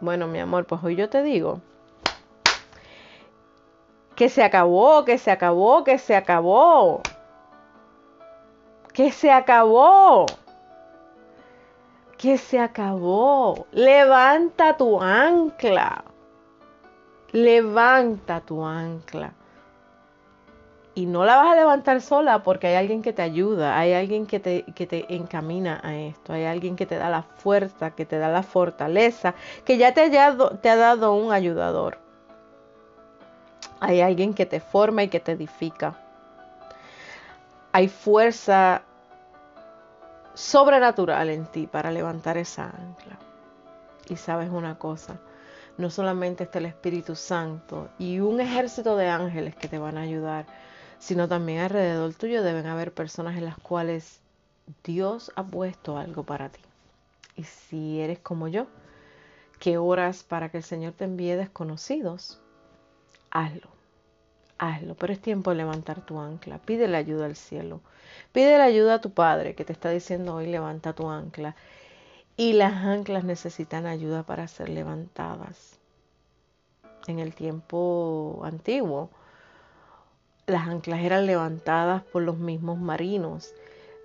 Bueno, 0.00 0.26
mi 0.26 0.38
amor, 0.38 0.66
pues 0.66 0.82
hoy 0.82 0.96
yo 0.96 1.08
te 1.08 1.22
digo 1.22 1.60
que 4.20 4.28
se 4.28 4.42
acabó, 4.42 5.06
que 5.06 5.16
se 5.16 5.30
acabó, 5.30 5.82
que 5.82 5.96
se 5.96 6.14
acabó. 6.14 7.00
Que 8.92 9.12
se 9.12 9.30
acabó. 9.30 10.26
Que 12.18 12.36
se 12.36 12.58
acabó. 12.58 13.66
Levanta 13.72 14.76
tu 14.76 15.00
ancla. 15.00 16.04
Levanta 17.32 18.40
tu 18.40 18.62
ancla 18.62 19.32
y 21.00 21.06
no 21.06 21.24
la 21.24 21.36
vas 21.36 21.52
a 21.52 21.54
levantar 21.54 22.02
sola 22.02 22.42
porque 22.42 22.66
hay 22.66 22.74
alguien 22.74 23.00
que 23.00 23.14
te 23.14 23.22
ayuda, 23.22 23.78
hay 23.78 23.94
alguien 23.94 24.26
que 24.26 24.38
te, 24.38 24.64
que 24.74 24.86
te 24.86 25.14
encamina 25.14 25.80
a 25.82 25.96
esto, 25.96 26.34
hay 26.34 26.44
alguien 26.44 26.76
que 26.76 26.84
te 26.84 26.98
da 26.98 27.08
la 27.08 27.22
fuerza, 27.22 27.92
que 27.92 28.04
te 28.04 28.18
da 28.18 28.28
la 28.28 28.42
fortaleza, 28.42 29.34
que 29.64 29.78
ya 29.78 29.94
te, 29.94 30.10
te 30.10 30.18
ha 30.68 30.76
dado 30.76 31.14
un 31.14 31.32
ayudador. 31.32 31.96
Hay 33.80 34.02
alguien 34.02 34.34
que 34.34 34.44
te 34.44 34.60
forma 34.60 35.02
y 35.02 35.08
que 35.08 35.20
te 35.20 35.32
edifica. 35.32 35.96
Hay 37.72 37.88
fuerza 37.88 38.82
sobrenatural 40.34 41.30
en 41.30 41.46
ti 41.46 41.66
para 41.66 41.90
levantar 41.90 42.36
esa 42.36 42.64
ancla. 42.64 43.18
Y 44.10 44.16
sabes 44.16 44.50
una 44.50 44.76
cosa, 44.76 45.16
no 45.78 45.88
solamente 45.88 46.44
está 46.44 46.58
el 46.58 46.66
Espíritu 46.66 47.16
Santo 47.16 47.88
y 47.98 48.20
un 48.20 48.38
ejército 48.38 48.98
de 48.98 49.08
ángeles 49.08 49.56
que 49.56 49.66
te 49.66 49.78
van 49.78 49.96
a 49.96 50.02
ayudar, 50.02 50.44
sino 51.00 51.26
también 51.26 51.60
alrededor 51.60 52.14
tuyo 52.14 52.42
deben 52.42 52.66
haber 52.66 52.92
personas 52.92 53.36
en 53.36 53.46
las 53.46 53.58
cuales 53.58 54.20
Dios 54.84 55.32
ha 55.34 55.42
puesto 55.42 55.96
algo 55.96 56.22
para 56.22 56.50
ti. 56.50 56.60
Y 57.36 57.44
si 57.44 58.00
eres 58.00 58.18
como 58.18 58.48
yo, 58.48 58.66
que 59.58 59.78
oras 59.78 60.22
para 60.22 60.50
que 60.50 60.58
el 60.58 60.62
Señor 60.62 60.92
te 60.92 61.04
envíe 61.04 61.36
desconocidos, 61.36 62.38
hazlo, 63.30 63.68
hazlo. 64.58 64.94
Pero 64.94 65.12
es 65.12 65.20
tiempo 65.20 65.50
de 65.50 65.56
levantar 65.56 66.04
tu 66.04 66.18
ancla. 66.20 66.58
Pide 66.58 66.86
la 66.86 66.98
ayuda 66.98 67.24
al 67.24 67.36
cielo. 67.36 67.80
Pide 68.32 68.58
la 68.58 68.64
ayuda 68.64 68.94
a 68.94 69.00
tu 69.00 69.10
Padre 69.10 69.54
que 69.54 69.64
te 69.64 69.72
está 69.72 69.88
diciendo 69.90 70.34
hoy 70.34 70.46
levanta 70.46 70.92
tu 70.92 71.08
ancla. 71.08 71.56
Y 72.36 72.52
las 72.52 72.74
anclas 72.84 73.24
necesitan 73.24 73.86
ayuda 73.86 74.22
para 74.22 74.46
ser 74.48 74.68
levantadas. 74.68 75.78
En 77.06 77.18
el 77.18 77.34
tiempo 77.34 78.42
antiguo, 78.44 79.10
las 80.50 80.68
anclas 80.68 81.00
eran 81.00 81.26
levantadas 81.26 82.02
por 82.02 82.22
los 82.22 82.38
mismos 82.38 82.78
marinos, 82.78 83.54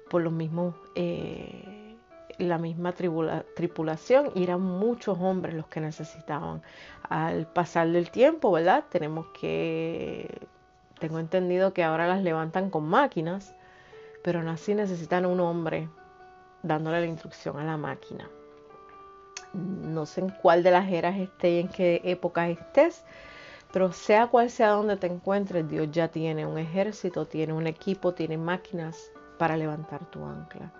por 0.09 0.21
los 0.21 0.33
mismos, 0.33 0.75
eh, 0.95 1.95
la 2.37 2.57
misma 2.57 2.93
tripulación 2.93 4.31
y 4.35 4.43
eran 4.43 4.61
muchos 4.61 5.17
hombres 5.19 5.55
los 5.55 5.67
que 5.67 5.81
necesitaban. 5.81 6.61
Al 7.07 7.47
pasar 7.47 7.89
del 7.89 8.11
tiempo, 8.11 8.51
¿verdad? 8.51 8.85
Tenemos 8.89 9.27
que, 9.39 10.47
tengo 10.99 11.19
entendido 11.19 11.73
que 11.73 11.83
ahora 11.83 12.07
las 12.07 12.23
levantan 12.23 12.69
con 12.69 12.85
máquinas, 12.85 13.55
pero 14.23 14.39
aún 14.39 14.49
así 14.49 14.73
necesitan 14.73 15.25
un 15.25 15.39
hombre 15.39 15.89
dándole 16.63 16.99
la 16.99 17.05
instrucción 17.05 17.59
a 17.59 17.63
la 17.63 17.77
máquina. 17.77 18.29
No 19.53 20.05
sé 20.05 20.21
en 20.21 20.29
cuál 20.29 20.63
de 20.63 20.71
las 20.71 20.91
eras 20.91 21.17
esté 21.17 21.51
y 21.51 21.59
en 21.59 21.67
qué 21.69 22.01
época 22.03 22.49
estés, 22.49 23.05
pero 23.75 23.91
sea 23.91 24.27
cual 24.27 24.49
sea 24.49 24.69
donde 24.69 24.95
te 24.95 25.07
encuentres, 25.07 25.67
Dios 25.67 25.91
ya 25.91 26.07
tiene 26.07 26.45
un 26.45 26.57
ejército, 26.57 27.25
tiene 27.25 27.51
un 27.51 27.67
equipo, 27.67 28.13
tiene 28.13 28.37
máquinas 28.37 29.11
para 29.37 29.57
levantar 29.57 30.05
tu 30.05 30.23
ancla. 30.23 30.71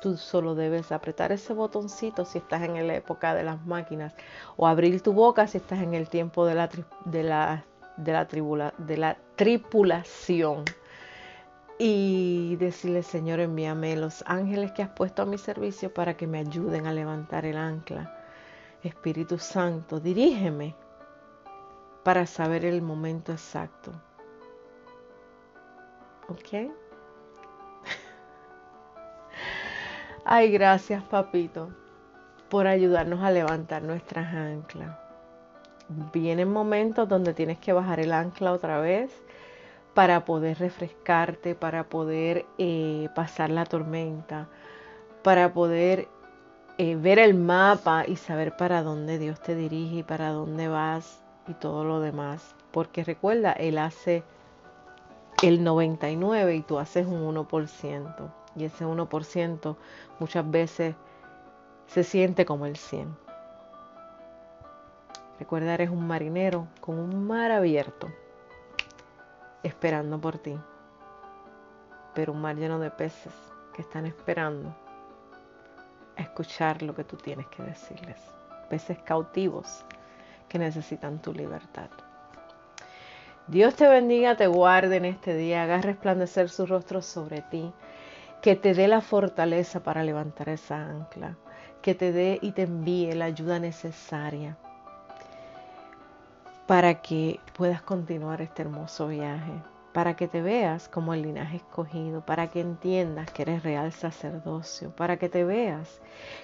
Tú 0.00 0.16
solo 0.16 0.56
debes 0.56 0.90
apretar 0.90 1.30
ese 1.30 1.52
botoncito 1.52 2.24
si 2.24 2.38
estás 2.38 2.62
en 2.62 2.84
la 2.84 2.96
época 2.96 3.36
de 3.36 3.44
las 3.44 3.64
máquinas 3.64 4.12
o 4.56 4.66
abrir 4.66 5.00
tu 5.02 5.12
boca 5.12 5.46
si 5.46 5.58
estás 5.58 5.82
en 5.82 5.94
el 5.94 6.08
tiempo 6.08 6.44
de 6.44 6.56
la, 6.56 6.68
tripulación 9.36 10.64
y 11.78 12.56
decirle, 12.56 13.04
Señor, 13.04 13.38
envíame 13.38 13.94
los 13.94 14.24
ángeles 14.26 14.72
que 14.72 14.82
has 14.82 14.90
puesto 14.90 15.22
a 15.22 15.26
mi 15.26 15.38
servicio 15.38 15.94
para 15.94 16.16
que 16.16 16.26
me 16.26 16.40
ayuden 16.40 16.88
a 16.88 16.92
levantar 16.92 17.46
el 17.46 17.56
ancla. 17.56 18.12
Espíritu 18.82 19.38
Santo, 19.38 20.00
dirígeme 20.00 20.81
para 22.02 22.26
saber 22.26 22.64
el 22.64 22.82
momento 22.82 23.30
exacto. 23.32 23.92
¿Ok? 26.28 26.52
Ay, 30.24 30.52
gracias, 30.52 31.02
papito, 31.04 31.70
por 32.48 32.66
ayudarnos 32.66 33.22
a 33.22 33.30
levantar 33.30 33.82
nuestras 33.82 34.34
anclas. 34.34 34.98
Vienen 36.12 36.50
momentos 36.50 37.08
donde 37.08 37.34
tienes 37.34 37.58
que 37.58 37.72
bajar 37.72 38.00
el 38.00 38.12
ancla 38.12 38.52
otra 38.52 38.80
vez 38.80 39.12
para 39.94 40.24
poder 40.24 40.58
refrescarte, 40.58 41.54
para 41.54 41.84
poder 41.84 42.46
eh, 42.56 43.08
pasar 43.14 43.50
la 43.50 43.66
tormenta, 43.66 44.48
para 45.22 45.52
poder 45.52 46.08
eh, 46.78 46.96
ver 46.96 47.18
el 47.18 47.34
mapa 47.34 48.04
y 48.06 48.16
saber 48.16 48.56
para 48.56 48.82
dónde 48.82 49.18
Dios 49.18 49.42
te 49.42 49.54
dirige 49.54 49.96
y 49.96 50.02
para 50.02 50.30
dónde 50.30 50.68
vas 50.68 51.21
y 51.48 51.54
todo 51.54 51.84
lo 51.84 52.00
demás. 52.00 52.54
Porque 52.70 53.04
recuerda, 53.04 53.52
Él 53.52 53.78
hace 53.78 54.22
el 55.42 55.64
99 55.64 56.56
y 56.56 56.62
tú 56.62 56.78
haces 56.78 57.06
un 57.06 57.34
1%. 57.34 58.32
Y 58.56 58.64
ese 58.64 58.84
1% 58.84 59.76
muchas 60.18 60.50
veces 60.50 60.94
se 61.86 62.04
siente 62.04 62.44
como 62.44 62.66
el 62.66 62.76
100. 62.76 63.16
Recuerda, 65.38 65.74
eres 65.74 65.90
un 65.90 66.06
marinero 66.06 66.68
con 66.80 66.98
un 66.98 67.26
mar 67.26 67.50
abierto, 67.50 68.08
esperando 69.62 70.20
por 70.20 70.38
ti. 70.38 70.56
Pero 72.14 72.32
un 72.32 72.40
mar 72.40 72.56
lleno 72.56 72.78
de 72.78 72.90
peces 72.90 73.32
que 73.74 73.82
están 73.82 74.06
esperando 74.06 74.74
a 76.16 76.22
escuchar 76.22 76.82
lo 76.82 76.94
que 76.94 77.04
tú 77.04 77.16
tienes 77.16 77.46
que 77.48 77.62
decirles. 77.62 78.20
Peces 78.68 78.98
cautivos 78.98 79.84
que 80.52 80.58
necesitan 80.58 81.22
tu 81.22 81.32
libertad. 81.32 81.88
Dios 83.46 83.74
te 83.74 83.88
bendiga, 83.88 84.36
te 84.36 84.48
guarde 84.48 84.96
en 84.96 85.06
este 85.06 85.34
día, 85.34 85.62
haga 85.62 85.80
resplandecer 85.80 86.50
su 86.50 86.66
rostro 86.66 87.00
sobre 87.00 87.40
ti, 87.40 87.72
que 88.42 88.54
te 88.54 88.74
dé 88.74 88.86
la 88.86 89.00
fortaleza 89.00 89.82
para 89.82 90.04
levantar 90.04 90.50
esa 90.50 90.76
ancla, 90.76 91.38
que 91.80 91.94
te 91.94 92.12
dé 92.12 92.38
y 92.42 92.52
te 92.52 92.62
envíe 92.62 93.14
la 93.14 93.24
ayuda 93.24 93.58
necesaria 93.58 94.58
para 96.66 97.00
que 97.00 97.40
puedas 97.54 97.80
continuar 97.80 98.42
este 98.42 98.60
hermoso 98.60 99.08
viaje, 99.08 99.52
para 99.94 100.16
que 100.16 100.28
te 100.28 100.42
veas 100.42 100.86
como 100.86 101.14
el 101.14 101.22
linaje 101.22 101.56
escogido, 101.56 102.26
para 102.26 102.48
que 102.48 102.60
entiendas 102.60 103.30
que 103.30 103.42
eres 103.42 103.62
real 103.62 103.90
sacerdocio, 103.90 104.94
para 104.94 105.16
que 105.16 105.30
te 105.30 105.44
veas, 105.44 106.02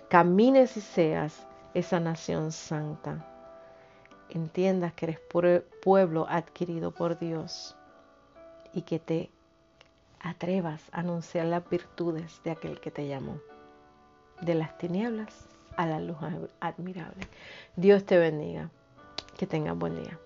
camines 0.08 0.78
y 0.78 0.80
seas 0.80 1.46
esa 1.74 2.00
nación 2.00 2.52
santa. 2.52 3.38
Entiendas 4.30 4.92
que 4.92 5.06
eres 5.06 5.20
pueblo 5.82 6.26
adquirido 6.28 6.90
por 6.90 7.18
Dios 7.18 7.76
y 8.72 8.82
que 8.82 8.98
te 8.98 9.30
atrevas 10.20 10.82
a 10.92 11.00
anunciar 11.00 11.46
las 11.46 11.68
virtudes 11.68 12.40
de 12.44 12.50
aquel 12.50 12.80
que 12.80 12.90
te 12.90 13.06
llamó, 13.06 13.40
de 14.40 14.54
las 14.54 14.76
tinieblas 14.78 15.48
a 15.76 15.86
la 15.86 16.00
luz 16.00 16.16
admirable. 16.60 17.26
Dios 17.76 18.04
te 18.04 18.18
bendiga. 18.18 18.70
Que 19.36 19.46
tengas 19.46 19.78
buen 19.78 19.94
día. 20.02 20.18